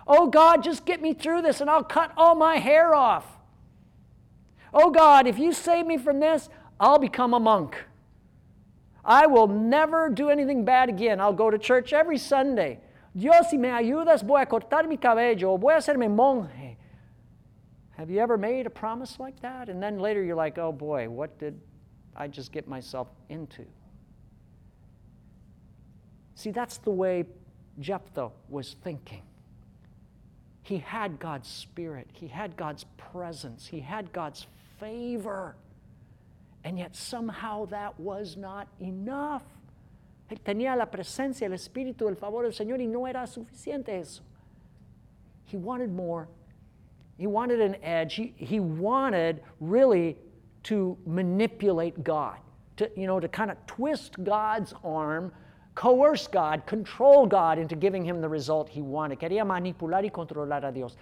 Oh 0.05 0.27
God, 0.27 0.61
just 0.61 0.85
get 0.85 1.01
me 1.01 1.13
through 1.13 1.43
this 1.43 1.61
and 1.61 1.69
I'll 1.69 1.85
cut 1.85 2.11
all 2.17 2.35
my 2.35 2.57
hair 2.57 2.93
off. 2.93 3.23
Oh 4.73 4.89
God, 4.89 5.25
if 5.25 5.39
you 5.39 5.53
save 5.53 5.85
me 5.85 5.97
from 5.97 6.19
this, 6.19 6.49
I'll 6.81 6.99
become 6.99 7.33
a 7.33 7.39
monk. 7.39 7.77
I 9.05 9.25
will 9.25 9.47
never 9.47 10.09
do 10.09 10.29
anything 10.29 10.65
bad 10.65 10.89
again. 10.89 11.21
I'll 11.21 11.31
go 11.31 11.49
to 11.49 11.57
church 11.57 11.93
every 11.93 12.17
Sunday. 12.17 12.79
Dios, 13.15 13.51
si 13.51 13.57
me 13.57 13.69
ayudas, 13.69 14.21
voy 14.21 14.41
a 14.41 14.45
cortar 14.45 14.85
mi 14.85 14.97
cabello, 14.97 15.57
voy 15.57 15.75
a 15.75 15.77
hacerme 15.77 16.09
monje. 16.09 16.58
Have 17.99 18.09
you 18.09 18.19
ever 18.19 18.37
made 18.37 18.65
a 18.65 18.69
promise 18.69 19.19
like 19.19 19.41
that? 19.41 19.67
And 19.67 19.83
then 19.83 19.99
later 19.99 20.23
you're 20.23 20.33
like, 20.33 20.57
oh 20.57 20.71
boy, 20.71 21.09
what 21.09 21.37
did 21.37 21.59
I 22.15 22.29
just 22.29 22.53
get 22.53 22.65
myself 22.65 23.09
into? 23.27 23.65
See, 26.33 26.51
that's 26.51 26.77
the 26.77 26.91
way 26.91 27.25
Jephthah 27.77 28.29
was 28.47 28.77
thinking. 28.85 29.23
He 30.61 30.77
had 30.77 31.19
God's 31.19 31.49
Spirit, 31.49 32.07
he 32.13 32.27
had 32.27 32.55
God's 32.55 32.85
presence, 32.95 33.67
he 33.67 33.81
had 33.81 34.13
God's 34.13 34.47
favor. 34.79 35.57
And 36.63 36.79
yet 36.79 36.95
somehow 36.95 37.65
that 37.65 37.99
was 37.99 38.37
not 38.37 38.69
enough. 38.79 39.43
Él 40.31 40.39
tenía 40.39 40.77
la 40.77 40.85
presencia, 40.85 41.47
el 41.47 41.51
Espíritu, 41.51 42.07
el 42.07 42.15
favor 42.15 42.43
del 42.43 42.53
Señor 42.53 42.79
y 42.79 42.85
no 42.85 43.07
era 43.07 43.27
suficiente 43.27 43.89
eso. 43.89 44.21
He 45.43 45.57
wanted 45.57 45.91
more 45.91 46.29
he 47.19 47.27
wanted 47.27 47.59
an 47.59 47.75
edge. 47.83 48.15
He, 48.15 48.33
he 48.37 48.61
wanted 48.61 49.41
really 49.59 50.17
to 50.63 50.97
manipulate 51.05 52.01
God, 52.01 52.37
to, 52.77 52.89
you 52.95 53.07
know, 53.07 53.19
to 53.19 53.27
kind 53.27 53.51
of 53.51 53.57
twist 53.67 54.23
God's 54.23 54.73
arm, 54.85 55.33
coerce 55.75 56.27
God, 56.27 56.65
control 56.65 57.25
God 57.25 57.59
into 57.59 57.75
giving 57.75 58.05
him 58.05 58.21
the 58.21 58.29
result 58.29 58.69
he 58.69 58.81
wanted. 58.81 59.19
Quería 59.19 59.43
manipular 59.43 60.01
y 60.01 60.09
controlar 60.09 60.63
a 60.63 60.71
Dios. 60.71 60.95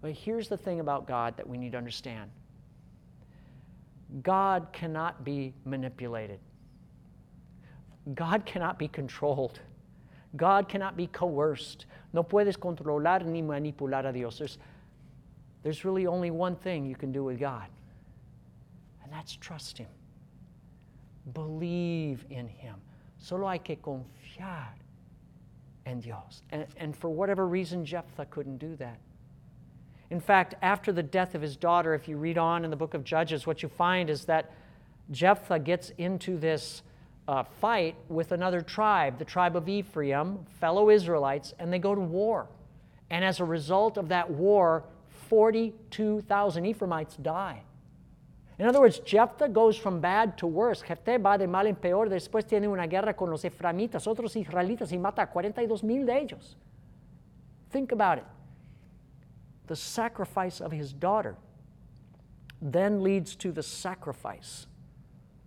But 0.00 0.12
here's 0.12 0.48
the 0.48 0.56
thing 0.56 0.78
about 0.78 1.08
God 1.08 1.36
that 1.36 1.48
we 1.48 1.58
need 1.58 1.72
to 1.72 1.78
understand 1.78 2.30
God 4.22 4.68
cannot 4.72 5.24
be 5.24 5.54
manipulated, 5.64 6.38
God 8.14 8.46
cannot 8.46 8.78
be 8.78 8.86
controlled. 8.86 9.58
God 10.36 10.68
cannot 10.68 10.96
be 10.96 11.06
coerced. 11.06 11.86
No 12.12 12.24
puedes 12.24 12.56
controlar 12.56 13.24
ni 13.24 13.40
manipular 13.40 14.08
a 14.08 14.12
Dios. 14.12 14.38
There's, 14.38 14.58
there's 15.64 15.84
really 15.84 16.06
only 16.06 16.30
one 16.30 16.54
thing 16.54 16.86
you 16.86 16.94
can 16.94 17.10
do 17.10 17.24
with 17.24 17.40
God, 17.40 17.66
and 19.02 19.12
that's 19.12 19.34
trust 19.34 19.78
Him. 19.78 19.88
Believe 21.32 22.24
in 22.30 22.46
Him. 22.46 22.76
Solo 23.18 23.48
hay 23.48 23.58
que 23.58 23.76
confiar 23.76 24.68
en 25.86 26.00
Dios. 26.00 26.42
And, 26.50 26.66
and 26.76 26.94
for 26.94 27.08
whatever 27.08 27.48
reason, 27.48 27.84
Jephthah 27.84 28.26
couldn't 28.26 28.58
do 28.58 28.76
that. 28.76 28.98
In 30.10 30.20
fact, 30.20 30.54
after 30.60 30.92
the 30.92 31.02
death 31.02 31.34
of 31.34 31.40
his 31.40 31.56
daughter, 31.56 31.94
if 31.94 32.06
you 32.08 32.18
read 32.18 32.36
on 32.36 32.64
in 32.64 32.70
the 32.70 32.76
book 32.76 32.92
of 32.92 33.02
Judges, 33.02 33.46
what 33.46 33.62
you 33.62 33.68
find 33.70 34.10
is 34.10 34.26
that 34.26 34.52
Jephthah 35.10 35.58
gets 35.58 35.90
into 35.96 36.38
this 36.38 36.82
uh, 37.26 37.42
fight 37.42 37.96
with 38.08 38.32
another 38.32 38.60
tribe, 38.60 39.18
the 39.18 39.24
tribe 39.24 39.56
of 39.56 39.68
Ephraim, 39.68 40.44
fellow 40.60 40.90
Israelites, 40.90 41.54
and 41.58 41.72
they 41.72 41.78
go 41.78 41.94
to 41.94 42.00
war. 42.00 42.46
And 43.10 43.24
as 43.24 43.40
a 43.40 43.44
result 43.44 43.96
of 43.96 44.08
that 44.08 44.30
war, 44.30 44.84
42,000 45.34 46.64
Ephraimites 46.64 47.16
die. 47.16 47.64
In 48.56 48.66
other 48.66 48.80
words, 48.80 49.00
Jephthah 49.00 49.48
goes 49.48 49.76
from 49.76 50.00
bad 50.00 50.38
to 50.38 50.46
worse. 50.46 50.80
Jephthah 50.80 51.18
va 51.18 51.36
de 51.36 51.48
mal 51.48 51.66
en 51.66 51.74
peor. 51.74 52.06
Después 52.06 52.46
tiene 52.46 52.68
una 52.68 52.86
guerra 52.86 53.14
con 53.14 53.30
los 53.30 53.44
eframitas, 53.44 54.06
otros 54.06 54.36
israelitas, 54.36 54.92
y 54.92 54.96
mata 54.96 55.22
a 55.22 55.26
42 55.26 55.82
mil 55.82 56.06
de 56.06 56.20
ellos. 56.20 56.54
Think 57.70 57.90
about 57.90 58.18
it. 58.18 58.26
The 59.66 59.74
sacrifice 59.74 60.60
of 60.60 60.70
his 60.70 60.92
daughter 60.92 61.36
then 62.62 63.02
leads 63.02 63.34
to 63.36 63.50
the 63.50 63.64
sacrifice 63.64 64.68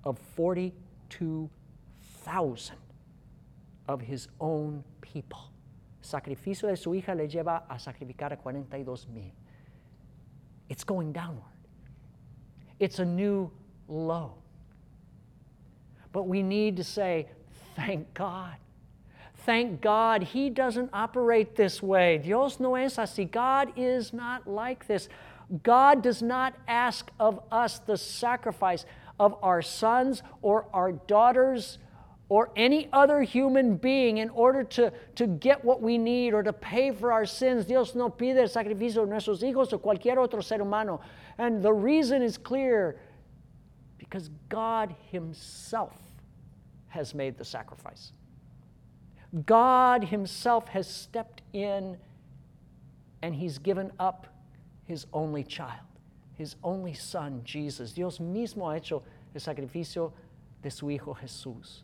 of 0.03 0.19
42,000 0.35 2.75
of 3.87 4.01
his 4.01 4.27
own 4.41 4.83
people. 4.99 5.53
Sacrificio 6.01 6.67
de 6.67 6.75
su 6.75 6.93
hija 6.93 7.15
le 7.15 7.29
lleva 7.29 7.63
a 7.69 7.79
sacrificar 7.79 8.33
a 8.33 8.37
42 8.37 9.07
mil. 9.07 9.31
It's 10.69 10.83
going 10.83 11.11
downward. 11.13 11.43
It's 12.79 12.99
a 12.99 13.05
new 13.05 13.51
low. 13.87 14.33
But 16.11 16.23
we 16.23 16.43
need 16.43 16.77
to 16.77 16.83
say, 16.83 17.27
thank 17.75 18.13
God. 18.13 18.55
Thank 19.45 19.81
God 19.81 20.23
He 20.23 20.49
doesn't 20.49 20.89
operate 20.93 21.55
this 21.55 21.81
way. 21.81 22.17
Dios 22.17 22.59
no 22.59 22.75
es 22.75 22.97
así. 22.97 23.29
God 23.29 23.71
is 23.75 24.11
not 24.13 24.47
like 24.47 24.87
this. 24.87 25.07
God 25.63 26.01
does 26.01 26.21
not 26.21 26.53
ask 26.67 27.09
of 27.19 27.39
us 27.51 27.79
the 27.79 27.97
sacrifice 27.97 28.85
of 29.19 29.35
our 29.41 29.61
sons 29.61 30.21
or 30.41 30.65
our 30.73 30.91
daughters 30.91 31.77
or 32.29 32.49
any 32.55 32.89
other 32.91 33.21
human 33.21 33.77
being 33.77 34.17
in 34.17 34.29
order 34.31 34.63
to, 34.63 34.91
to 35.15 35.27
get 35.27 35.63
what 35.63 35.81
we 35.81 35.97
need 35.97 36.33
or 36.33 36.43
to 36.43 36.51
pay 36.51 36.91
for 36.91 37.11
our 37.11 37.25
sins. 37.25 37.65
Dios 37.65 37.95
no 37.95 38.09
pide 38.09 38.37
el 38.37 38.47
sacrificio 38.47 39.05
de 39.05 39.09
nuestros 39.09 39.41
hijos 39.41 39.71
o 39.71 39.77
cualquier 39.77 40.17
otro 40.17 40.41
ser 40.41 40.57
humano. 40.57 40.99
And 41.37 41.63
the 41.63 41.71
reason 41.71 42.21
is 42.21 42.37
clear 42.37 42.99
because 43.97 44.29
God 44.49 44.93
Himself 45.09 45.95
has 46.89 47.15
made 47.15 47.37
the 47.37 47.45
sacrifice. 47.45 48.11
God 49.45 50.03
Himself 50.03 50.67
has 50.69 50.87
stepped 50.87 51.43
in 51.53 51.97
and 53.21 53.33
He's 53.33 53.57
given 53.57 53.91
up 53.99 54.27
His 54.83 55.05
only 55.13 55.43
child, 55.43 55.79
His 56.33 56.57
only 56.61 56.93
Son, 56.93 57.41
Jesus. 57.45 57.93
Dios 57.93 58.19
mismo 58.19 58.69
ha 58.69 58.75
hecho 58.75 59.03
el 59.33 59.39
sacrificio 59.39 60.11
de 60.61 60.69
su 60.69 60.87
Hijo 60.87 61.13
Jesús. 61.13 61.83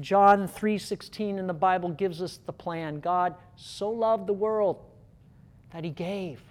John 0.00 0.48
3:16 0.48 1.38
in 1.38 1.46
the 1.46 1.52
Bible 1.52 1.90
gives 1.90 2.22
us 2.22 2.38
the 2.38 2.52
plan. 2.52 3.00
God 3.00 3.34
so 3.56 3.90
loved 3.90 4.26
the 4.26 4.32
world 4.32 4.82
that 5.72 5.84
he 5.84 5.90
gave. 5.90 6.42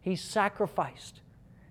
He 0.00 0.16
sacrificed 0.16 1.20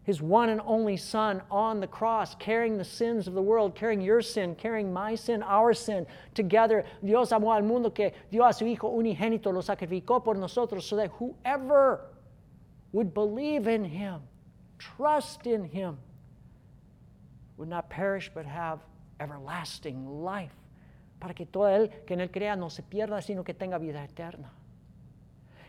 his 0.04 0.22
one 0.22 0.50
and 0.50 0.62
only 0.64 0.96
son 0.96 1.42
on 1.50 1.80
the 1.80 1.88
cross, 1.88 2.36
carrying 2.36 2.78
the 2.78 2.86
sins 2.86 3.28
of 3.28 3.34
the 3.34 3.42
world, 3.42 3.76
carrying 3.76 4.00
your 4.00 4.22
sin, 4.22 4.56
carrying 4.56 4.94
my 4.94 5.16
sin, 5.16 5.44
our 5.44 5.74
sin 5.74 6.06
together. 6.34 6.86
Dios 7.04 7.32
amó 7.32 7.56
al 7.56 7.64
mundo 7.64 7.90
que 7.90 8.12
dio 8.32 8.46
a 8.46 8.54
su 8.54 8.66
hijo 8.66 8.90
unigénito, 8.90 9.52
lo 9.52 9.62
sacrificó 9.62 10.24
por 10.24 10.36
nosotros 10.36 10.86
so 10.86 10.96
that 10.96 11.10
whoever 11.14 12.06
would 12.94 13.14
believe 13.14 13.68
in 13.68 13.84
him, 13.84 14.22
trust 14.78 15.48
in 15.48 15.64
him, 15.66 15.98
would 17.58 17.68
not 17.68 17.90
perish 17.90 18.32
but 18.34 18.46
have 18.46 18.80
everlasting 19.20 20.06
life 20.24 20.54
para 21.20 21.34
que 21.34 21.46
todo 21.46 21.68
el 21.68 21.90
que 22.06 22.14
en 22.14 22.22
él 22.22 22.32
crea 22.32 22.56
no 22.56 22.70
se 22.70 22.84
pierda, 22.84 23.22
sino 23.22 23.44
que 23.44 23.54
tenga 23.54 23.78
vida 23.78 24.04
eterna. 24.04 24.52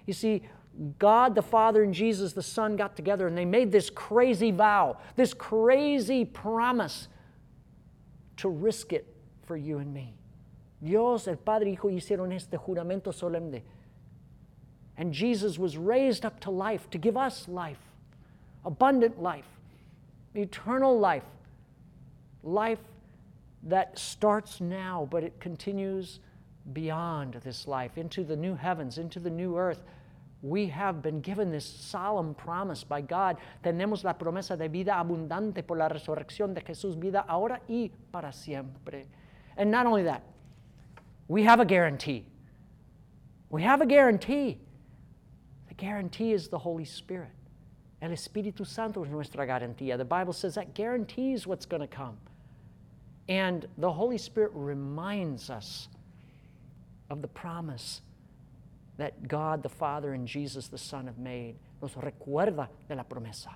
You 0.06 0.14
see, 0.14 0.42
God 0.98 1.34
the 1.34 1.42
Father 1.42 1.82
and 1.82 1.92
Jesus 1.92 2.32
the 2.32 2.42
Son 2.42 2.76
got 2.76 2.96
together 2.96 3.26
and 3.26 3.36
they 3.36 3.44
made 3.44 3.72
this 3.72 3.90
crazy 3.90 4.50
vow, 4.50 4.98
this 5.16 5.34
crazy 5.34 6.24
promise 6.24 7.08
to 8.36 8.48
risk 8.48 8.92
it 8.92 9.06
for 9.44 9.56
you 9.56 9.78
and 9.78 9.92
me. 9.92 10.14
Dios, 10.82 11.26
el 11.26 11.36
Padre 11.36 11.70
y 11.70 11.72
Hijo 11.72 11.88
hicieron 11.88 12.32
este 12.32 12.56
juramento 12.56 13.12
solemne. 13.12 13.62
And 14.96 15.12
Jesus 15.12 15.58
was 15.58 15.76
raised 15.76 16.24
up 16.24 16.40
to 16.40 16.50
life 16.50 16.88
to 16.90 16.98
give 16.98 17.16
us 17.16 17.48
life, 17.48 17.78
abundant 18.64 19.20
life, 19.20 19.46
eternal 20.34 20.98
life, 20.98 21.24
life 22.42 22.80
that 23.64 23.98
starts 23.98 24.60
now, 24.60 25.08
but 25.10 25.22
it 25.24 25.38
continues 25.40 26.20
beyond 26.72 27.34
this 27.44 27.66
life, 27.66 27.98
into 27.98 28.24
the 28.24 28.36
new 28.36 28.54
heavens, 28.54 28.98
into 28.98 29.20
the 29.20 29.30
new 29.30 29.56
earth. 29.56 29.82
We 30.42 30.66
have 30.68 31.02
been 31.02 31.20
given 31.20 31.50
this 31.50 31.64
solemn 31.64 32.34
promise 32.34 32.84
by 32.84 33.00
God. 33.00 33.38
Tenemos 33.64 34.04
la 34.04 34.14
promesa 34.14 34.56
de 34.56 34.68
vida 34.68 34.92
abundante 34.92 35.66
por 35.66 35.76
la 35.76 35.88
resurrección 35.88 36.54
de 36.54 36.60
Jesús, 36.60 36.96
vida 36.96 37.24
ahora 37.28 37.60
y 37.68 37.90
para 38.12 38.32
siempre. 38.32 39.06
And 39.56 39.70
not 39.70 39.86
only 39.86 40.04
that, 40.04 40.22
we 41.26 41.42
have 41.42 41.58
a 41.58 41.64
guarantee. 41.64 42.24
We 43.50 43.62
have 43.62 43.80
a 43.80 43.86
guarantee. 43.86 44.58
The 45.68 45.74
guarantee 45.74 46.32
is 46.32 46.48
the 46.48 46.58
Holy 46.58 46.84
Spirit. 46.84 47.30
El 48.00 48.10
Espíritu 48.10 48.64
Santo 48.64 49.02
es 49.02 49.10
nuestra 49.10 49.44
garantía. 49.44 49.96
The 49.96 50.04
Bible 50.04 50.32
says 50.32 50.54
that 50.54 50.74
guarantees 50.74 51.46
what's 51.46 51.66
going 51.66 51.80
to 51.80 51.88
come. 51.88 52.18
And 53.28 53.66
the 53.76 53.92
Holy 53.92 54.18
Spirit 54.18 54.52
reminds 54.54 55.50
us 55.50 55.88
of 57.10 57.22
the 57.22 57.28
promise 57.28 58.00
that 58.96 59.28
God 59.28 59.62
the 59.62 59.68
Father 59.68 60.12
and 60.12 60.26
Jesus 60.26 60.68
the 60.68 60.78
Son 60.78 61.06
have 61.06 61.18
made. 61.18 61.56
Nos 61.80 61.92
recuerda 61.92 62.68
de 62.88 62.94
la 62.94 63.04
promesa. 63.04 63.54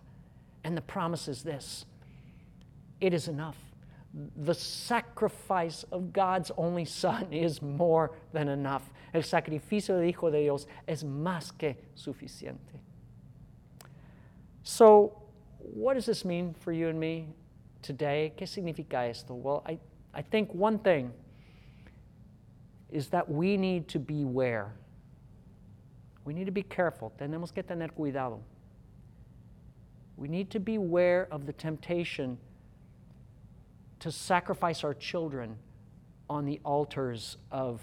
And 0.65 0.77
the 0.77 0.83
promise 0.83 1.29
is 1.29 1.43
this 1.43 1.85
it 3.01 3.13
is 3.13 3.29
enough. 3.29 3.57
The 4.37 4.55
sacrifice 4.55 5.85
of 5.91 6.13
God's 6.13 6.51
only 6.57 6.85
Son 6.85 7.27
is 7.33 7.63
more 7.63 8.13
than 8.33 8.49
enough. 8.49 8.89
El 9.15 9.23
sacrificio 9.23 9.99
del 9.99 10.09
Hijo 10.09 10.31
de 10.31 10.43
Dios 10.43 10.67
es 10.87 11.03
más 11.03 11.57
que 11.57 11.77
suficiente. 11.97 12.81
So, 14.63 15.23
what 15.59 15.95
does 15.95 16.07
this 16.07 16.25
mean 16.25 16.55
for 16.61 16.73
you 16.73 16.89
and 16.89 17.01
me 17.01 17.29
today. 17.83 18.33
¿Qué 18.37 18.47
significa 18.47 19.09
esto? 19.09 19.35
Well, 19.35 19.62
I, 19.66 19.79
I 20.14 20.23
think 20.23 20.53
one 20.55 20.79
thing 20.79 21.12
is 22.90 23.09
that 23.09 23.29
we 23.29 23.57
need 23.57 23.88
to 23.88 23.99
beware. 23.99 24.73
We 26.25 26.35
need 26.35 26.47
to 26.47 26.53
be 26.53 26.62
careful. 26.62 27.12
Tenemos 27.18 27.53
que 27.53 27.62
tener 27.62 27.88
cuidado. 27.88 28.40
We 30.16 30.29
need 30.29 30.51
to 30.51 30.61
beware 30.61 31.27
of 31.31 31.47
the 31.47 31.53
temptation 31.53 32.38
to 34.01 34.12
sacrifice 34.12 34.85
our 34.85 34.95
children 34.95 35.57
on 36.29 36.45
the 36.45 36.61
altars 36.64 37.38
of 37.51 37.81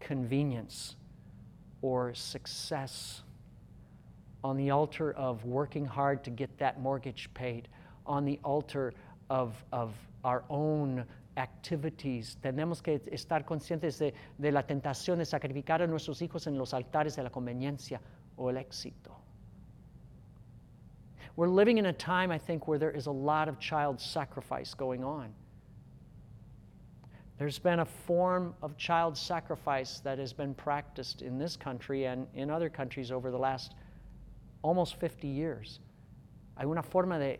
convenience 0.00 0.96
or 1.80 2.12
success, 2.14 3.22
on 4.42 4.56
the 4.56 4.70
altar 4.70 5.12
of 5.12 5.44
working 5.44 5.84
hard 5.84 6.24
to 6.24 6.30
get 6.30 6.58
that 6.58 6.80
mortgage 6.80 7.28
paid, 7.34 7.68
on 8.08 8.24
the 8.24 8.40
altar 8.42 8.92
of, 9.30 9.54
of 9.72 9.94
our 10.24 10.44
own 10.50 11.04
activities. 11.36 12.36
Tenemos 12.42 12.82
que 12.82 12.98
estar 13.12 13.44
conscientes 13.44 13.98
de, 13.98 14.12
de 14.38 14.50
la 14.50 14.62
tentación 14.62 15.18
de 15.18 15.24
sacrificar 15.24 15.82
a 15.82 15.86
nuestros 15.86 16.20
hijos 16.20 16.46
en 16.46 16.58
los 16.58 16.72
altares 16.72 17.16
de 17.16 17.22
la 17.22 17.30
conveniencia 17.30 18.00
o 18.36 18.48
el 18.48 18.56
éxito. 18.56 19.14
We're 21.36 21.48
living 21.48 21.78
in 21.78 21.86
a 21.86 21.92
time, 21.92 22.32
I 22.32 22.38
think, 22.38 22.66
where 22.66 22.78
there 22.78 22.90
is 22.90 23.06
a 23.06 23.12
lot 23.12 23.48
of 23.48 23.60
child 23.60 24.00
sacrifice 24.00 24.74
going 24.74 25.04
on. 25.04 25.32
There's 27.38 27.60
been 27.60 27.78
a 27.78 27.84
form 27.84 28.54
of 28.62 28.76
child 28.76 29.16
sacrifice 29.16 30.00
that 30.00 30.18
has 30.18 30.32
been 30.32 30.52
practiced 30.52 31.22
in 31.22 31.38
this 31.38 31.56
country 31.56 32.06
and 32.06 32.26
in 32.34 32.50
other 32.50 32.68
countries 32.68 33.12
over 33.12 33.30
the 33.30 33.38
last 33.38 33.76
almost 34.62 34.96
50 34.96 35.28
years. 35.28 35.78
Hay 36.58 36.66
una 36.66 36.82
forma 36.82 37.20
de 37.20 37.38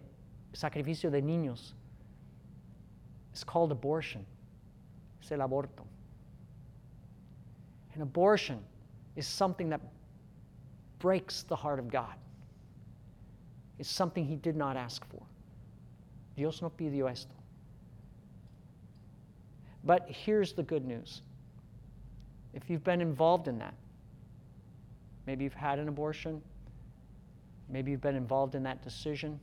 sacrificio 0.53 1.11
de 1.11 1.23
niños. 1.23 1.73
It's 3.33 3.45
called 3.45 3.73
abortion. 3.73 4.25
Es 5.23 5.31
el 5.33 5.39
aborto. 5.39 5.85
And 7.95 8.03
abortion 8.03 8.61
is 9.17 9.27
something 9.27 9.69
that 9.71 9.81
breaks 10.99 11.43
the 11.43 11.57
heart 11.57 11.79
of 11.79 11.89
God. 11.89 12.15
It's 13.79 13.89
something 13.89 14.25
He 14.25 14.37
did 14.37 14.57
not 14.57 14.77
ask 14.77 15.05
for. 15.09 15.23
Dios 16.37 16.63
no 16.63 16.71
pidió 16.71 17.11
esto. 17.11 17.35
But 19.85 20.07
here's 20.09 20.53
the 20.53 20.63
good 20.63 20.85
news. 20.85 21.23
If 22.53 22.69
you've 22.69 22.85
been 22.85 23.01
involved 23.01 23.49
in 23.49 23.59
that, 23.59 23.75
maybe 25.27 25.45
you've 25.45 25.55
had 25.55 25.79
an 25.79 25.89
abortion, 25.89 26.43
maybe 27.69 27.91
you've 27.91 28.01
been 28.01 28.17
involved 28.17 28.55
in 28.55 28.63
that 28.65 28.83
decision, 28.83 29.39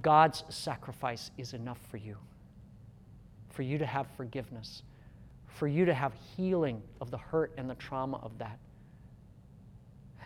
God's 0.00 0.44
sacrifice 0.48 1.30
is 1.36 1.52
enough 1.52 1.78
for 1.90 1.98
you, 1.98 2.16
for 3.50 3.62
you 3.62 3.76
to 3.78 3.86
have 3.86 4.06
forgiveness, 4.16 4.82
for 5.46 5.68
you 5.68 5.84
to 5.84 5.92
have 5.92 6.12
healing 6.36 6.82
of 7.00 7.10
the 7.10 7.18
hurt 7.18 7.52
and 7.58 7.68
the 7.68 7.74
trauma 7.74 8.18
of 8.22 8.38
that. 8.38 8.58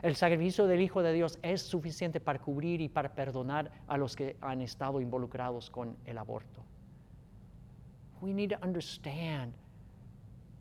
El 0.05 0.15
sacrificio 0.15 0.69
del 0.69 0.79
Hijo 0.79 1.03
de 1.03 1.13
Dios 1.13 1.37
es 1.43 1.63
suficiente 1.63 2.21
para 2.23 2.39
cubrir 2.39 2.81
y 2.81 2.89
para 2.89 3.09
perdonar 3.09 3.69
a 3.89 3.99
los 3.99 4.15
que 4.15 4.37
han 4.43 4.61
estado 4.61 5.01
involucrados 5.01 5.71
con 5.73 5.97
el 6.07 6.17
aborto. 6.17 6.63
We 8.21 8.33
need 8.33 8.51
to 8.51 8.63
understand 8.63 9.53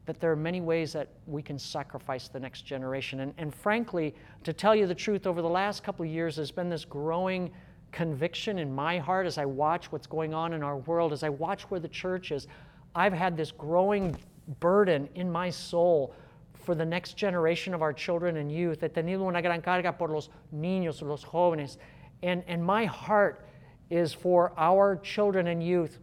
that 0.05 0.19
there 0.19 0.31
are 0.31 0.35
many 0.35 0.61
ways 0.61 0.93
that 0.93 1.09
we 1.25 1.41
can 1.41 1.59
sacrifice 1.59 2.27
the 2.27 2.39
next 2.39 2.61
generation. 2.65 3.21
And, 3.21 3.33
and 3.37 3.53
frankly, 3.53 4.15
to 4.43 4.53
tell 4.53 4.75
you 4.75 4.87
the 4.87 4.95
truth, 4.95 5.25
over 5.27 5.41
the 5.41 5.49
last 5.49 5.83
couple 5.83 6.05
of 6.05 6.11
years, 6.11 6.35
there's 6.35 6.51
been 6.51 6.69
this 6.69 6.85
growing 6.85 7.51
conviction 7.91 8.59
in 8.59 8.73
my 8.73 8.97
heart 8.97 9.25
as 9.25 9.37
I 9.37 9.45
watch 9.45 9.91
what's 9.91 10.07
going 10.07 10.33
on 10.33 10.53
in 10.53 10.63
our 10.63 10.77
world, 10.77 11.13
as 11.13 11.23
I 11.23 11.29
watch 11.29 11.63
where 11.63 11.79
the 11.79 11.87
church 11.87 12.31
is. 12.31 12.47
I've 12.93 13.13
had 13.13 13.37
this 13.37 13.51
growing 13.51 14.15
burden 14.59 15.09
in 15.15 15.31
my 15.31 15.49
soul 15.49 16.13
for 16.53 16.75
the 16.75 16.85
next 16.85 17.15
generation 17.15 17.73
of 17.73 17.81
our 17.81 17.93
children 17.93 18.37
and 18.37 18.51
youth. 18.51 18.81
He 18.81 18.87
tenido 18.87 19.27
una 19.27 19.41
gran 19.41 19.61
carga 19.61 19.97
por 19.97 20.09
los 20.09 20.29
niños, 20.53 21.01
los 21.01 21.23
jóvenes. 21.23 21.77
And, 22.23 22.43
and 22.47 22.63
my 22.63 22.85
heart 22.85 23.45
is 23.89 24.13
for 24.13 24.53
our 24.57 24.95
children 24.97 25.47
and 25.47 25.61
youth 25.61 25.99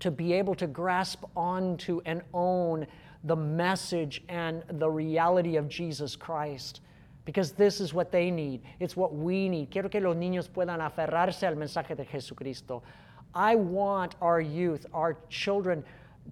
to 0.00 0.10
be 0.10 0.32
able 0.32 0.54
to 0.56 0.66
grasp 0.66 1.24
onto 1.36 2.00
and 2.04 2.22
own 2.34 2.86
the 3.24 3.36
message 3.36 4.22
and 4.28 4.62
the 4.68 4.88
reality 4.88 5.56
of 5.56 5.68
Jesus 5.68 6.16
Christ. 6.16 6.80
Because 7.26 7.52
this 7.52 7.80
is 7.80 7.92
what 7.92 8.10
they 8.10 8.30
need. 8.30 8.62
It's 8.80 8.96
what 8.96 9.14
we 9.14 9.50
need. 9.50 9.70
Quiero 9.70 9.90
que 9.90 10.00
los 10.00 10.16
niños 10.16 10.48
puedan 10.48 10.80
aferrarse 10.80 11.42
al 11.42 11.56
mensaje 11.56 11.94
de 11.94 12.04
Jesucristo. 12.04 12.82
I 13.34 13.56
want 13.56 14.14
our 14.22 14.40
youth, 14.40 14.86
our 14.94 15.18
children, 15.28 15.84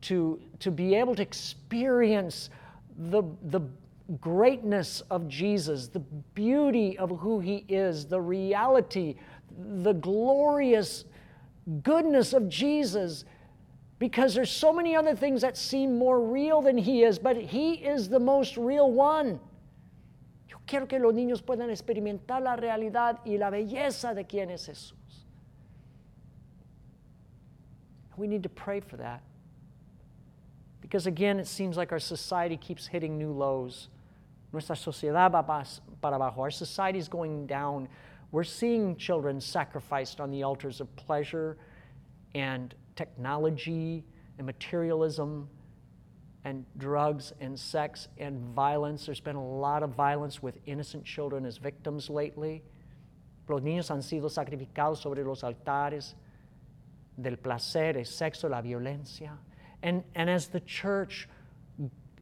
to, 0.03 0.41
to 0.61 0.71
be 0.71 0.95
able 0.95 1.15
to 1.17 1.23
experience 1.23 2.49
the, 2.97 3.23
the 3.43 3.61
greatness 4.21 5.03
of 5.11 5.29
Jesus, 5.29 5.89
the 5.89 6.01
beauty 6.35 6.97
of 6.97 7.11
who 7.19 7.41
He 7.41 7.67
is, 7.69 8.07
the 8.07 8.21
reality, 8.21 9.17
the 9.59 9.93
glorious 9.93 11.05
goodness 11.83 12.33
of 12.33 12.49
Jesus 12.49 13.25
because 13.99 14.35
there's 14.35 14.51
so 14.51 14.73
many 14.73 14.97
other 14.97 15.15
things 15.15 15.41
that 15.43 15.57
seem 15.57 15.97
more 15.97 16.21
real 16.21 16.61
than 16.61 16.77
He 16.77 17.05
is, 17.05 17.19
but 17.19 17.37
He 17.37 17.75
is 17.75 18.09
the 18.09 18.19
most 18.19 18.57
real 18.57 18.91
one. 18.91 19.41
Quiero 20.67 20.87
que 20.87 20.99
los 20.99 21.13
niños 21.13 21.43
puedan 21.43 21.71
experimentar 21.71 22.43
la 22.43 22.57
realidad 22.57 23.21
y 23.25 23.37
la 23.37 23.51
belleza 23.51 24.15
de 24.15 24.25
quién 24.25 24.51
es 24.51 24.67
Jesús. 24.67 25.27
We 28.17 28.27
need 28.27 28.43
to 28.45 28.49
pray 28.49 28.81
for 28.81 28.97
that. 28.97 29.23
Because 30.81 31.07
again, 31.07 31.41
it 31.41 31.47
seems 31.47 31.77
like 31.77 31.93
our 31.93 31.99
society 31.99 32.57
keeps 32.57 32.87
hitting 32.87 33.19
new 33.19 33.33
lows. 33.33 33.89
Nuestra 34.53 34.77
sociedad 34.77 35.33
va 35.33 35.43
para 36.01 36.17
abajo. 36.17 36.39
Our 36.39 36.51
society 36.51 36.99
is 36.99 37.09
going 37.09 37.47
down. 37.47 37.89
We're 38.31 38.45
seeing 38.45 38.97
children 38.97 39.41
sacrificed 39.41 40.21
on 40.21 40.31
the 40.31 40.45
altars 40.45 40.81
of 40.81 40.95
pleasure 40.97 41.57
and 42.35 42.75
technology 42.95 44.05
and 44.39 44.47
materialism 44.47 45.49
and 46.45 46.65
drugs 46.77 47.33
and 47.41 47.59
sex 47.59 48.09
and 48.19 48.39
violence. 48.55 49.07
There's 49.07 49.21
been 49.21 49.37
a 49.37 49.45
lot 49.45 49.83
of 49.83 49.91
violence 49.91 50.43
with 50.43 50.59
innocent 50.67 51.05
children 51.05 51.47
as 51.47 51.57
victims 51.57 52.11
lately. 52.11 52.63
Los 53.49 53.63
niños 53.63 53.89
han 53.89 54.03
sido 54.03 54.29
sacrificados 54.31 54.99
sobre 54.99 55.23
los 55.25 55.43
altares 55.43 56.15
del 57.21 57.37
placer, 57.37 57.97
el 57.97 58.05
sexo, 58.05 58.49
la 58.49 58.61
violencia. 58.61 59.33
And, 59.83 60.03
and 60.15 60.31
as 60.31 60.49
the 60.49 60.61
church, 60.61 61.29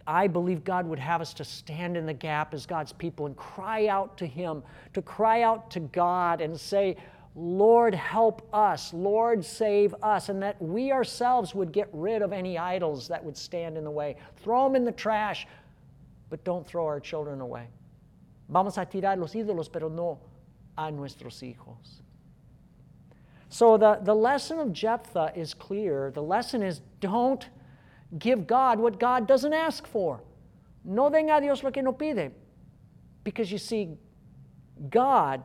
I 0.07 0.27
believe 0.27 0.65
God 0.65 0.87
would 0.87 0.99
have 0.99 1.21
us 1.21 1.33
to 1.35 1.45
stand 1.45 1.97
in 1.97 2.07
the 2.07 2.15
gap 2.15 2.55
as 2.55 2.67
God's 2.67 2.93
people 2.93 3.27
and 3.27 3.37
cry 3.37 3.87
out 3.87 4.19
to 4.19 4.27
Him, 4.27 4.63
to 4.95 5.03
cry 5.03 5.43
out 5.43 5.71
to 5.73 5.81
God 5.81 6.41
and 6.41 6.59
say, 6.59 6.97
Lord, 7.35 7.95
help 7.95 8.47
us. 8.53 8.93
Lord, 8.93 9.45
save 9.45 9.95
us. 10.03 10.29
And 10.29 10.43
that 10.43 10.61
we 10.61 10.93
ourselves 10.93 11.55
would 11.55 11.73
get 11.73 11.89
rid 11.93 12.21
of 12.23 12.33
any 12.33 12.59
idols 12.59 13.09
that 13.09 13.25
would 13.25 13.37
stand 13.37 13.79
in 13.79 13.85
the 13.85 13.91
way. 13.91 14.17
Throw 14.43 14.65
them 14.65 14.77
in 14.77 14.85
the 14.85 14.93
trash, 14.93 15.47
but 16.29 16.45
don't 16.45 16.67
throw 16.67 16.85
our 16.87 17.01
children 17.01 17.41
away. 17.41 17.69
Vamos 18.49 18.77
a 18.77 18.85
tirar 18.85 19.19
los 19.19 19.33
ídolos, 19.33 19.73
pero 19.73 19.89
no 19.89 20.19
a 20.77 20.91
nuestros 20.91 21.41
hijos. 21.41 22.03
So 23.49 23.77
the, 23.77 24.01
the 24.03 24.15
lesson 24.15 24.59
of 24.59 24.73
Jephthah 24.73 25.33
is 25.35 25.55
clear. 25.55 26.11
The 26.11 26.23
lesson 26.23 26.63
is 26.63 26.81
don't 27.01 27.49
give 28.19 28.47
God 28.47 28.79
what 28.79 28.99
God 28.99 29.27
doesn't 29.27 29.53
ask 29.53 29.87
for. 29.87 30.21
No 30.85 31.09
den 31.09 31.31
a 31.31 31.41
Dios 31.41 31.63
lo 31.63 31.71
que 31.71 31.83
no 31.83 31.93
pide. 31.93 32.33
Because 33.25 33.53
you 33.53 33.59
see, 33.59 33.97
God 34.91 35.43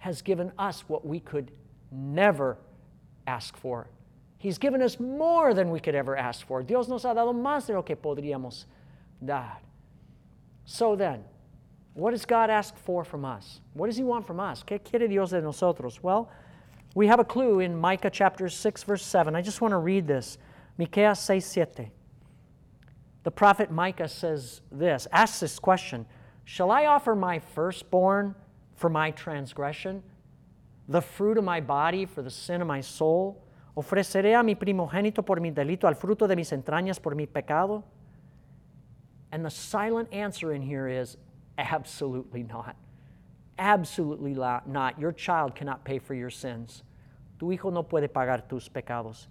has 0.00 0.22
given 0.22 0.50
us 0.58 0.84
what 0.88 1.06
we 1.06 1.20
could 1.20 1.52
never 1.90 2.58
ask 3.26 3.56
for. 3.56 3.88
He's 4.38 4.58
given 4.58 4.80
us 4.82 4.98
more 4.98 5.52
than 5.54 5.70
we 5.70 5.80
could 5.80 5.94
ever 5.94 6.16
ask 6.16 6.46
for. 6.46 6.62
Dios 6.62 6.88
nos 6.88 7.04
ha 7.04 7.14
dado 7.14 7.32
más 7.32 7.66
de 7.66 7.74
lo 7.74 7.82
que 7.82 7.94
podríamos 7.94 8.64
dar. 9.24 9.58
So 10.64 10.96
then, 10.96 11.22
what 11.94 12.12
does 12.12 12.24
God 12.24 12.48
ask 12.48 12.76
for 12.78 13.04
from 13.04 13.24
us? 13.24 13.60
What 13.74 13.88
does 13.88 13.96
He 13.96 14.02
want 14.02 14.26
from 14.26 14.40
us? 14.40 14.64
¿Qué 14.66 14.82
quiere 14.82 15.06
Dios 15.08 15.30
de 15.30 15.42
nosotros? 15.42 16.02
Well, 16.02 16.30
we 16.94 17.06
have 17.06 17.20
a 17.20 17.24
clue 17.24 17.60
in 17.60 17.76
Micah 17.76 18.10
chapter 18.10 18.48
6, 18.48 18.82
verse 18.84 19.04
7. 19.04 19.36
I 19.36 19.42
just 19.42 19.60
want 19.60 19.72
to 19.72 19.78
read 19.78 20.06
this. 20.06 20.38
Micah 20.78 21.14
6, 21.14 21.44
7. 21.44 21.90
The 23.22 23.30
prophet 23.30 23.70
Micah 23.70 24.08
says 24.08 24.62
this, 24.72 25.06
asks 25.12 25.40
this 25.40 25.58
question 25.58 26.06
Shall 26.44 26.70
I 26.70 26.86
offer 26.86 27.14
my 27.14 27.38
firstborn 27.38 28.34
for 28.80 28.88
my 28.88 29.10
transgression, 29.10 30.02
the 30.88 31.02
fruit 31.02 31.36
of 31.36 31.44
my 31.44 31.60
body 31.60 32.06
for 32.06 32.22
the 32.22 32.30
sin 32.30 32.62
of 32.62 32.66
my 32.66 32.80
soul? 32.80 33.44
¿Ofreceré 33.76 34.38
a 34.38 34.42
mi 34.42 34.54
primogénito 34.54 35.24
por 35.24 35.38
mi 35.38 35.50
delito, 35.50 35.86
al 35.86 35.94
fruto 35.94 36.26
de 36.26 36.34
mis 36.34 36.50
entrañas 36.50 37.00
por 37.00 37.14
mi 37.14 37.26
pecado? 37.26 37.84
And 39.32 39.44
the 39.44 39.50
silent 39.50 40.08
answer 40.12 40.54
in 40.54 40.62
here 40.62 40.88
is 40.88 41.18
absolutely 41.58 42.42
not. 42.42 42.74
Absolutely 43.58 44.34
not. 44.34 44.98
Your 44.98 45.12
child 45.12 45.54
cannot 45.54 45.84
pay 45.84 45.98
for 45.98 46.14
your 46.14 46.30
sins. 46.30 46.82
Tu 47.38 47.50
hijo 47.52 47.70
no 47.70 47.82
puede 47.82 48.08
pagar 48.08 48.48
tus 48.48 48.68
pecados. 48.68 49.26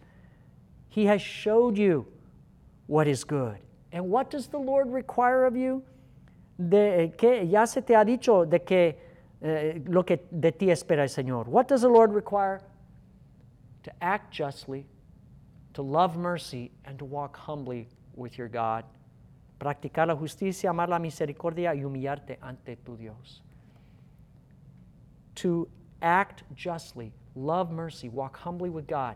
He 0.90 1.06
has 1.08 1.22
showed 1.22 1.76
you 1.76 2.06
what 2.86 3.08
is 3.08 3.24
good. 3.24 3.58
And 3.92 4.10
what 4.10 4.30
does 4.30 4.48
the 4.48 4.60
Lord 4.60 4.92
require 4.92 5.46
of 5.46 5.58
you? 5.58 5.84
De 6.60 7.12
que 7.18 7.44
ya 7.46 7.66
se 7.66 7.82
te 7.82 7.96
ha 7.96 8.06
dicho 8.06 8.48
de 8.48 8.60
que 8.60 8.96
Eh, 9.42 9.82
lo 9.86 10.04
que 10.04 10.28
de 10.32 10.52
ti 10.52 10.70
espera 10.70 11.08
Señor. 11.08 11.48
What 11.48 11.68
does 11.68 11.82
the 11.82 11.90
Lord 11.90 12.14
require? 12.14 12.62
To 13.84 13.92
act 14.02 14.34
justly, 14.34 14.86
to 15.74 15.82
love 15.82 16.18
mercy, 16.18 16.72
and 16.84 17.00
to 17.00 17.06
walk 17.06 17.38
humbly 17.38 17.88
with 18.16 18.38
your 18.38 18.50
God. 18.50 18.84
Practicar 19.60 20.08
la 20.08 20.16
justicia, 20.16 20.70
amar 20.70 20.90
la 20.90 21.00
misericordia 21.00 21.74
y 21.74 21.82
humillarte 21.84 22.38
ante 22.42 22.76
tu 22.86 22.98
Dios. 22.98 23.42
To 25.36 25.70
act 26.02 26.44
justly, 26.54 27.14
love 27.36 27.72
mercy, 27.72 28.10
walk 28.10 28.38
humbly 28.38 28.70
with 28.70 28.88
God. 28.88 29.16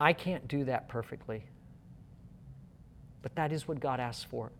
I 0.00 0.14
can't 0.14 0.48
do 0.48 0.64
that 0.64 0.88
perfectly, 0.88 1.44
but 3.20 3.34
that 3.36 3.52
is 3.52 3.68
what 3.68 3.78
God 3.78 4.00
asks 4.00 4.24
for. 4.24 4.50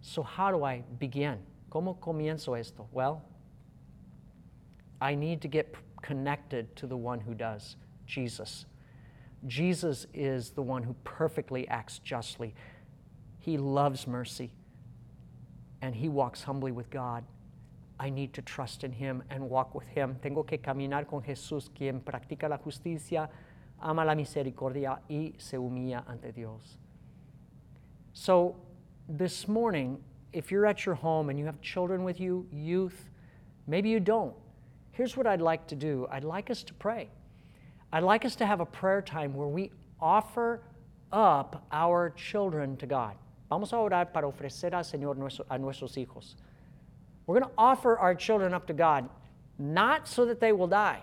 So, 0.00 0.22
how 0.22 0.50
do 0.50 0.64
I 0.64 0.82
begin? 0.98 1.38
¿Cómo 1.70 2.00
comienzo 2.00 2.58
esto? 2.58 2.88
Well, 2.92 3.22
I 5.00 5.14
need 5.14 5.40
to 5.42 5.48
get 5.48 5.74
connected 6.02 6.74
to 6.76 6.86
the 6.86 6.96
one 6.96 7.20
who 7.20 7.34
does, 7.34 7.76
Jesus. 8.06 8.66
Jesus 9.46 10.06
is 10.12 10.50
the 10.50 10.62
one 10.62 10.82
who 10.82 10.94
perfectly 11.04 11.66
acts 11.68 11.98
justly. 12.00 12.54
He 13.38 13.56
loves 13.56 14.06
mercy 14.06 14.52
and 15.80 15.94
he 15.94 16.08
walks 16.08 16.42
humbly 16.42 16.72
with 16.72 16.90
God. 16.90 17.24
I 17.98 18.10
need 18.10 18.34
to 18.34 18.42
trust 18.42 18.82
in 18.84 18.92
him 18.92 19.22
and 19.30 19.48
walk 19.48 19.74
with 19.74 19.86
him. 19.86 20.16
Tengo 20.22 20.42
que 20.42 20.58
caminar 20.58 21.06
con 21.06 21.22
Jesús, 21.22 21.68
quien 21.74 22.00
practica 22.00 22.48
la 22.48 22.58
justicia, 22.58 23.28
ama 23.80 24.04
la 24.04 24.14
misericordia 24.14 24.98
y 25.08 25.34
se 25.38 25.56
humilla 25.56 26.04
ante 26.08 26.32
Dios. 26.32 26.78
So, 28.12 28.56
this 29.08 29.46
morning, 29.48 29.98
if 30.32 30.50
you're 30.50 30.66
at 30.66 30.86
your 30.86 30.94
home 30.94 31.28
and 31.28 31.38
you 31.38 31.44
have 31.46 31.60
children 31.60 32.04
with 32.04 32.20
you, 32.20 32.46
youth, 32.52 33.10
maybe 33.66 33.88
you 33.88 34.00
don't. 34.00 34.34
Here's 34.92 35.16
what 35.16 35.26
I'd 35.26 35.40
like 35.40 35.66
to 35.68 35.76
do 35.76 36.06
I'd 36.10 36.24
like 36.24 36.50
us 36.50 36.62
to 36.64 36.74
pray. 36.74 37.08
I'd 37.92 38.04
like 38.04 38.24
us 38.24 38.36
to 38.36 38.46
have 38.46 38.60
a 38.60 38.66
prayer 38.66 39.02
time 39.02 39.34
where 39.34 39.48
we 39.48 39.72
offer 40.00 40.62
up 41.12 41.66
our 41.72 42.10
children 42.10 42.76
to 42.76 42.86
God. 42.86 43.16
Vamos 43.48 43.72
a 43.72 43.76
orar 43.76 44.12
para 44.12 44.28
ofrecer 44.28 44.72
al 44.72 44.84
Señor 44.84 45.16
a 45.50 45.58
nuestros 45.58 45.96
hijos. 45.96 46.36
We're 47.26 47.40
going 47.40 47.50
to 47.50 47.56
offer 47.58 47.98
our 47.98 48.14
children 48.14 48.54
up 48.54 48.66
to 48.68 48.72
God, 48.72 49.08
not 49.58 50.06
so 50.06 50.24
that 50.26 50.40
they 50.40 50.52
will 50.52 50.68
die, 50.68 51.00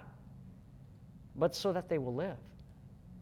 but 1.35 1.55
so 1.55 1.73
that 1.73 1.89
they 1.89 1.97
will 1.97 2.15
live. 2.15 2.37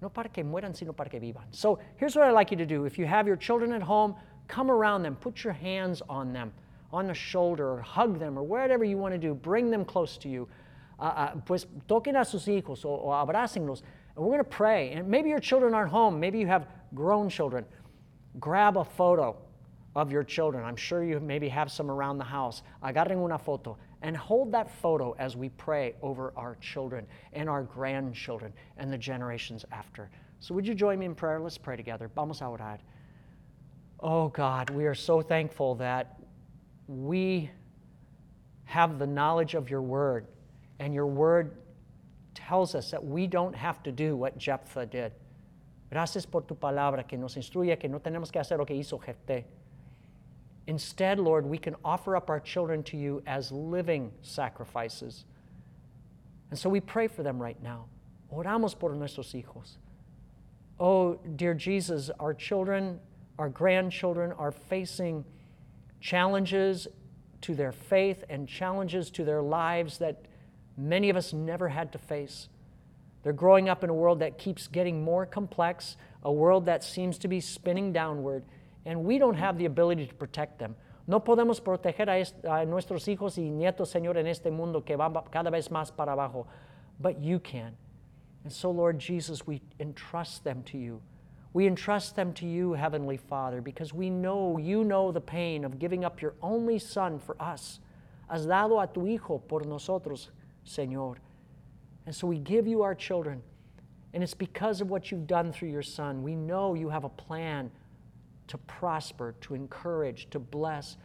No 0.02 0.10
para 0.10 0.30
que 0.30 0.44
mueran, 0.44 0.76
sino 0.76 0.94
para 0.94 1.10
que 1.10 1.20
vivan. 1.20 1.46
So 1.52 1.80
here's 1.98 2.16
what 2.16 2.26
I'd 2.26 2.32
like 2.32 2.52
you 2.52 2.58
to 2.58 2.66
do. 2.66 2.86
If 2.86 3.00
you 3.00 3.06
have 3.06 3.26
your 3.28 3.36
children 3.36 3.72
at 3.74 3.82
home, 3.82 4.16
come 4.48 4.70
around 4.70 5.04
them, 5.04 5.16
put 5.16 5.44
your 5.44 5.54
hands 5.54 6.02
on 6.10 6.34
them, 6.34 6.52
on 6.92 7.08
the 7.08 7.14
shoulder, 7.14 7.74
or 7.74 7.82
hug 7.82 8.20
them, 8.20 8.38
or 8.38 8.44
whatever 8.44 8.84
you 8.84 8.98
want 8.98 9.14
to 9.14 9.18
do. 9.18 9.34
Bring 9.34 9.70
them 9.70 9.86
close 9.86 10.18
to 10.18 10.30
you. 10.30 10.48
Uh, 11.00 11.04
uh, 11.04 11.36
pues 11.46 11.66
toquen 11.90 12.20
a 12.20 12.24
sus 12.24 12.46
hijos 12.46 12.86
o, 12.86 12.90
o 12.90 13.08
abrácenlos. 13.10 13.82
And 14.16 14.24
we're 14.24 14.32
going 14.32 14.38
to 14.40 14.44
pray. 14.46 14.92
And 14.92 15.08
maybe 15.08 15.30
your 15.30 15.40
children 15.40 15.74
aren't 15.74 15.92
home. 15.92 16.20
Maybe 16.20 16.40
you 16.40 16.48
have 16.48 16.68
grown 16.94 17.30
children. 17.30 17.66
Grab 18.40 18.78
a 18.78 18.86
photo 18.86 19.36
of 19.96 20.12
your 20.12 20.24
children. 20.24 20.64
I'm 20.64 20.76
sure 20.76 21.04
you 21.04 21.20
maybe 21.20 21.50
have 21.50 21.72
some 21.72 21.90
around 21.90 22.18
the 22.18 22.26
house. 22.26 22.64
Agarren 22.84 23.24
una 23.24 23.38
foto 23.38 23.78
and 24.02 24.16
hold 24.16 24.52
that 24.52 24.70
photo 24.70 25.16
as 25.18 25.36
we 25.36 25.50
pray 25.50 25.96
over 26.02 26.34
our 26.36 26.56
children 26.62 27.08
and 27.34 27.50
our 27.50 27.64
grandchildren 27.64 28.54
and 28.78 28.92
the 28.92 28.98
generations 28.98 29.66
after. 29.72 30.10
So, 30.40 30.54
would 30.54 30.68
you 30.68 30.76
join 30.76 31.00
me 31.00 31.06
in 31.06 31.16
prayer? 31.16 31.40
Let's 31.40 31.58
pray 31.58 31.78
together. 31.78 32.10
Vamos 32.14 32.42
a 32.42 32.44
orar. 32.44 32.80
Oh 34.00 34.28
God, 34.30 34.70
we 34.70 34.86
are 34.86 34.96
so 34.96 35.22
thankful 35.22 35.76
that 35.76 36.20
we 36.88 37.50
have 38.66 39.00
the 39.00 39.08
knowledge 39.08 39.56
of 39.56 39.70
your 39.70 39.82
word, 39.82 40.28
and 40.80 40.94
your 40.94 41.08
word 41.08 41.58
tells 42.34 42.76
us 42.76 42.92
that 42.92 43.04
we 43.04 43.28
don't 43.28 43.56
have 43.56 43.82
to 43.84 43.92
do 43.92 44.16
what 44.16 44.38
Jephthah 44.38 44.86
did. 44.86 45.14
Gracias 45.92 46.26
por 46.26 46.42
tu 46.42 46.56
palabra 46.56 47.08
que 47.08 47.18
nos 47.18 47.36
instruye 47.36 47.80
que 47.80 47.88
no 47.88 48.00
tenemos 48.00 48.32
que 48.32 48.42
hacer 48.42 48.58
lo 48.58 48.66
que 48.66 48.76
hizo 48.76 49.00
Jefté. 49.00 49.46
Instead, 50.68 51.20
Lord, 51.20 51.46
we 51.46 51.58
can 51.58 51.76
offer 51.86 52.16
up 52.16 52.30
our 52.30 52.40
children 52.40 52.84
to 52.84 52.98
you 52.98 53.22
as 53.28 53.52
living 53.52 54.12
sacrifices. 54.22 55.26
And 56.50 56.60
so 56.60 56.70
we 56.70 56.80
pray 56.80 57.08
for 57.08 57.24
them 57.24 57.40
right 57.40 57.62
now. 57.62 57.86
Oramos 58.34 58.78
por 58.78 58.90
nuestros 58.94 59.34
hijos. 59.34 59.78
Oh, 60.80 61.20
dear 61.36 61.54
Jesus, 61.54 62.10
our 62.20 62.34
children, 62.34 63.00
our 63.38 63.50
grandchildren 63.50 64.32
are 64.34 64.52
facing 64.52 65.26
challenges 66.00 66.88
to 67.42 67.56
their 67.56 67.72
faith 67.72 68.24
and 68.30 68.48
challenges 68.48 69.10
to 69.12 69.24
their 69.24 69.42
lives 69.42 69.98
that 69.98 70.26
many 70.78 71.10
of 71.10 71.16
us 71.16 71.34
never 71.34 71.70
had 71.70 71.92
to 71.92 71.98
face. 71.98 72.50
They're 73.24 73.34
growing 73.34 73.70
up 73.70 73.84
in 73.84 73.90
a 73.90 73.94
world 73.94 74.20
that 74.20 74.38
keeps 74.38 74.68
getting 74.68 75.04
more 75.04 75.26
complex, 75.26 75.98
a 76.24 76.32
world 76.32 76.66
that 76.68 76.84
seems 76.84 77.18
to 77.20 77.28
be 77.28 77.40
spinning 77.40 77.92
downward 77.92 78.44
and 78.86 79.04
we 79.04 79.18
don't 79.18 79.36
have 79.36 79.58
the 79.58 79.66
ability 79.66 80.06
to 80.06 80.14
protect 80.14 80.60
them. 80.60 80.76
No 81.08 81.20
podemos 81.20 81.60
proteger 81.60 82.08
a, 82.08 82.62
a 82.62 82.66
nuestros 82.66 83.06
hijos 83.08 83.38
y 83.38 83.50
nietos, 83.50 83.92
Señor, 83.94 84.18
en 84.18 84.28
este 84.28 84.52
mundo 84.52 84.82
que 84.82 84.96
va 84.96 85.12
cada 85.32 85.52
vez 85.52 85.70
más 85.70 85.96
para 85.96 86.14
abajo, 86.14 86.48
but 87.00 87.20
you 87.20 87.40
can. 87.40 87.76
And 88.44 88.54
so, 88.54 88.70
Lord 88.70 89.00
Jesus, 89.00 89.46
we 89.46 89.62
entrust 89.80 90.44
them 90.44 90.64
to 90.64 90.78
you. 90.78 91.02
We 91.56 91.68
entrust 91.68 92.18
them 92.18 92.34
to 92.34 92.46
you, 92.46 92.74
Heavenly 92.74 93.16
Father, 93.16 93.62
because 93.62 93.94
we 93.94 94.10
know 94.10 94.58
you 94.58 94.84
know 94.84 95.14
the 95.14 95.22
pain 95.22 95.64
of 95.64 95.80
giving 95.80 96.04
up 96.04 96.22
your 96.22 96.34
only 96.42 96.78
Son 96.78 97.18
for 97.18 97.42
us. 97.42 97.80
Has 98.30 98.46
dado 98.46 98.78
a 98.78 98.88
tu 98.88 99.06
Hijo 99.06 99.38
por 99.38 99.62
nosotros, 99.62 100.32
Señor. 100.68 101.16
And 102.06 102.14
so 102.14 102.28
we 102.28 102.40
give 102.40 102.68
you 102.68 102.82
our 102.82 102.94
children. 102.94 103.42
And 104.14 104.22
it's 104.22 104.34
because 104.34 104.82
of 104.82 104.90
what 104.90 105.12
you've 105.12 105.28
done 105.28 105.54
through 105.54 105.70
your 105.70 105.82
Son. 105.82 106.24
We 106.24 106.36
know 106.36 106.74
you 106.74 106.90
have 106.90 107.06
a 107.06 107.10
plan 107.10 107.72
to 108.48 108.58
prosper, 108.58 109.34
to 109.40 109.56
encourage, 109.56 110.30
to 110.32 110.40
bless. 110.40 110.98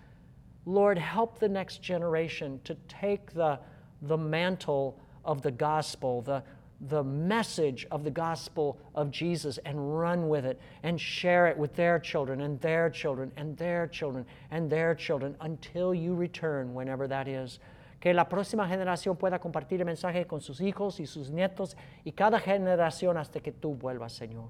Lord, 0.66 0.98
help 0.98 1.38
the 1.38 1.48
next 1.48 1.80
generation 1.80 2.60
to 2.64 2.74
take 2.88 3.32
the, 3.34 3.60
the 4.02 4.18
mantle 4.18 5.00
of 5.24 5.42
the 5.42 5.52
gospel, 5.52 6.22
the, 6.22 6.42
the 6.88 7.04
message 7.04 7.86
of 7.90 8.04
the 8.04 8.10
gospel 8.10 8.78
of 8.94 9.10
Jesus, 9.10 9.58
and 9.66 9.98
run 9.98 10.28
with 10.28 10.46
it 10.46 10.58
and 10.82 10.98
share 10.98 11.46
it 11.46 11.56
with 11.56 11.74
their 11.76 11.98
children 11.98 12.40
and 12.40 12.58
their 12.60 12.88
children 12.88 13.30
and 13.36 13.56
their 13.58 13.86
children 13.86 14.24
and 14.50 14.70
their 14.70 14.94
children 14.94 15.36
until 15.42 15.94
you 15.94 16.14
return, 16.14 16.72
whenever 16.72 17.06
that 17.06 17.28
is. 17.28 17.58
Que 18.00 18.14
la 18.14 18.24
próxima 18.24 18.66
generación 18.66 19.18
pueda 19.18 19.38
compartir 19.38 19.80
el 19.80 19.84
mensaje 19.84 20.26
con 20.26 20.40
sus 20.40 20.60
hijos 20.60 21.00
y 21.00 21.04
sus 21.04 21.30
nietos 21.30 21.74
y 22.06 22.12
cada 22.12 22.40
generación 22.40 23.18
hasta 23.18 23.40
que 23.40 23.52
tú 23.52 23.78
vuelvas, 23.78 24.18
Señor. 24.18 24.48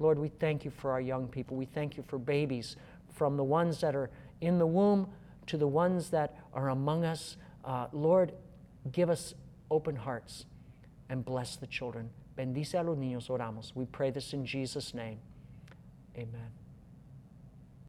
Lord, 0.00 0.18
we 0.18 0.30
thank 0.30 0.64
you 0.64 0.72
for 0.72 0.90
our 0.90 1.00
young 1.00 1.28
people. 1.28 1.56
We 1.56 1.66
thank 1.66 1.96
you 1.96 2.02
for 2.02 2.18
babies, 2.18 2.76
from 3.12 3.36
the 3.36 3.44
ones 3.44 3.80
that 3.82 3.94
are 3.94 4.10
in 4.40 4.58
the 4.58 4.66
womb 4.66 5.06
to 5.46 5.56
the 5.56 5.68
ones 5.68 6.10
that 6.10 6.34
are 6.54 6.70
among 6.70 7.04
us. 7.04 7.36
Uh, 7.64 7.86
Lord, 7.92 8.32
give 8.90 9.10
us 9.10 9.34
open 9.70 9.94
hearts 9.94 10.46
and 11.12 11.26
bless 11.26 11.56
the 11.56 11.66
children. 11.66 12.08
Bendice 12.38 12.74
a 12.74 12.82
los 12.82 12.96
niños, 12.96 13.28
oramos. 13.28 13.76
We 13.76 13.84
pray 13.84 14.10
this 14.10 14.32
in 14.32 14.46
Jesus' 14.46 14.94
name. 14.94 15.18
Amen. 16.16 16.61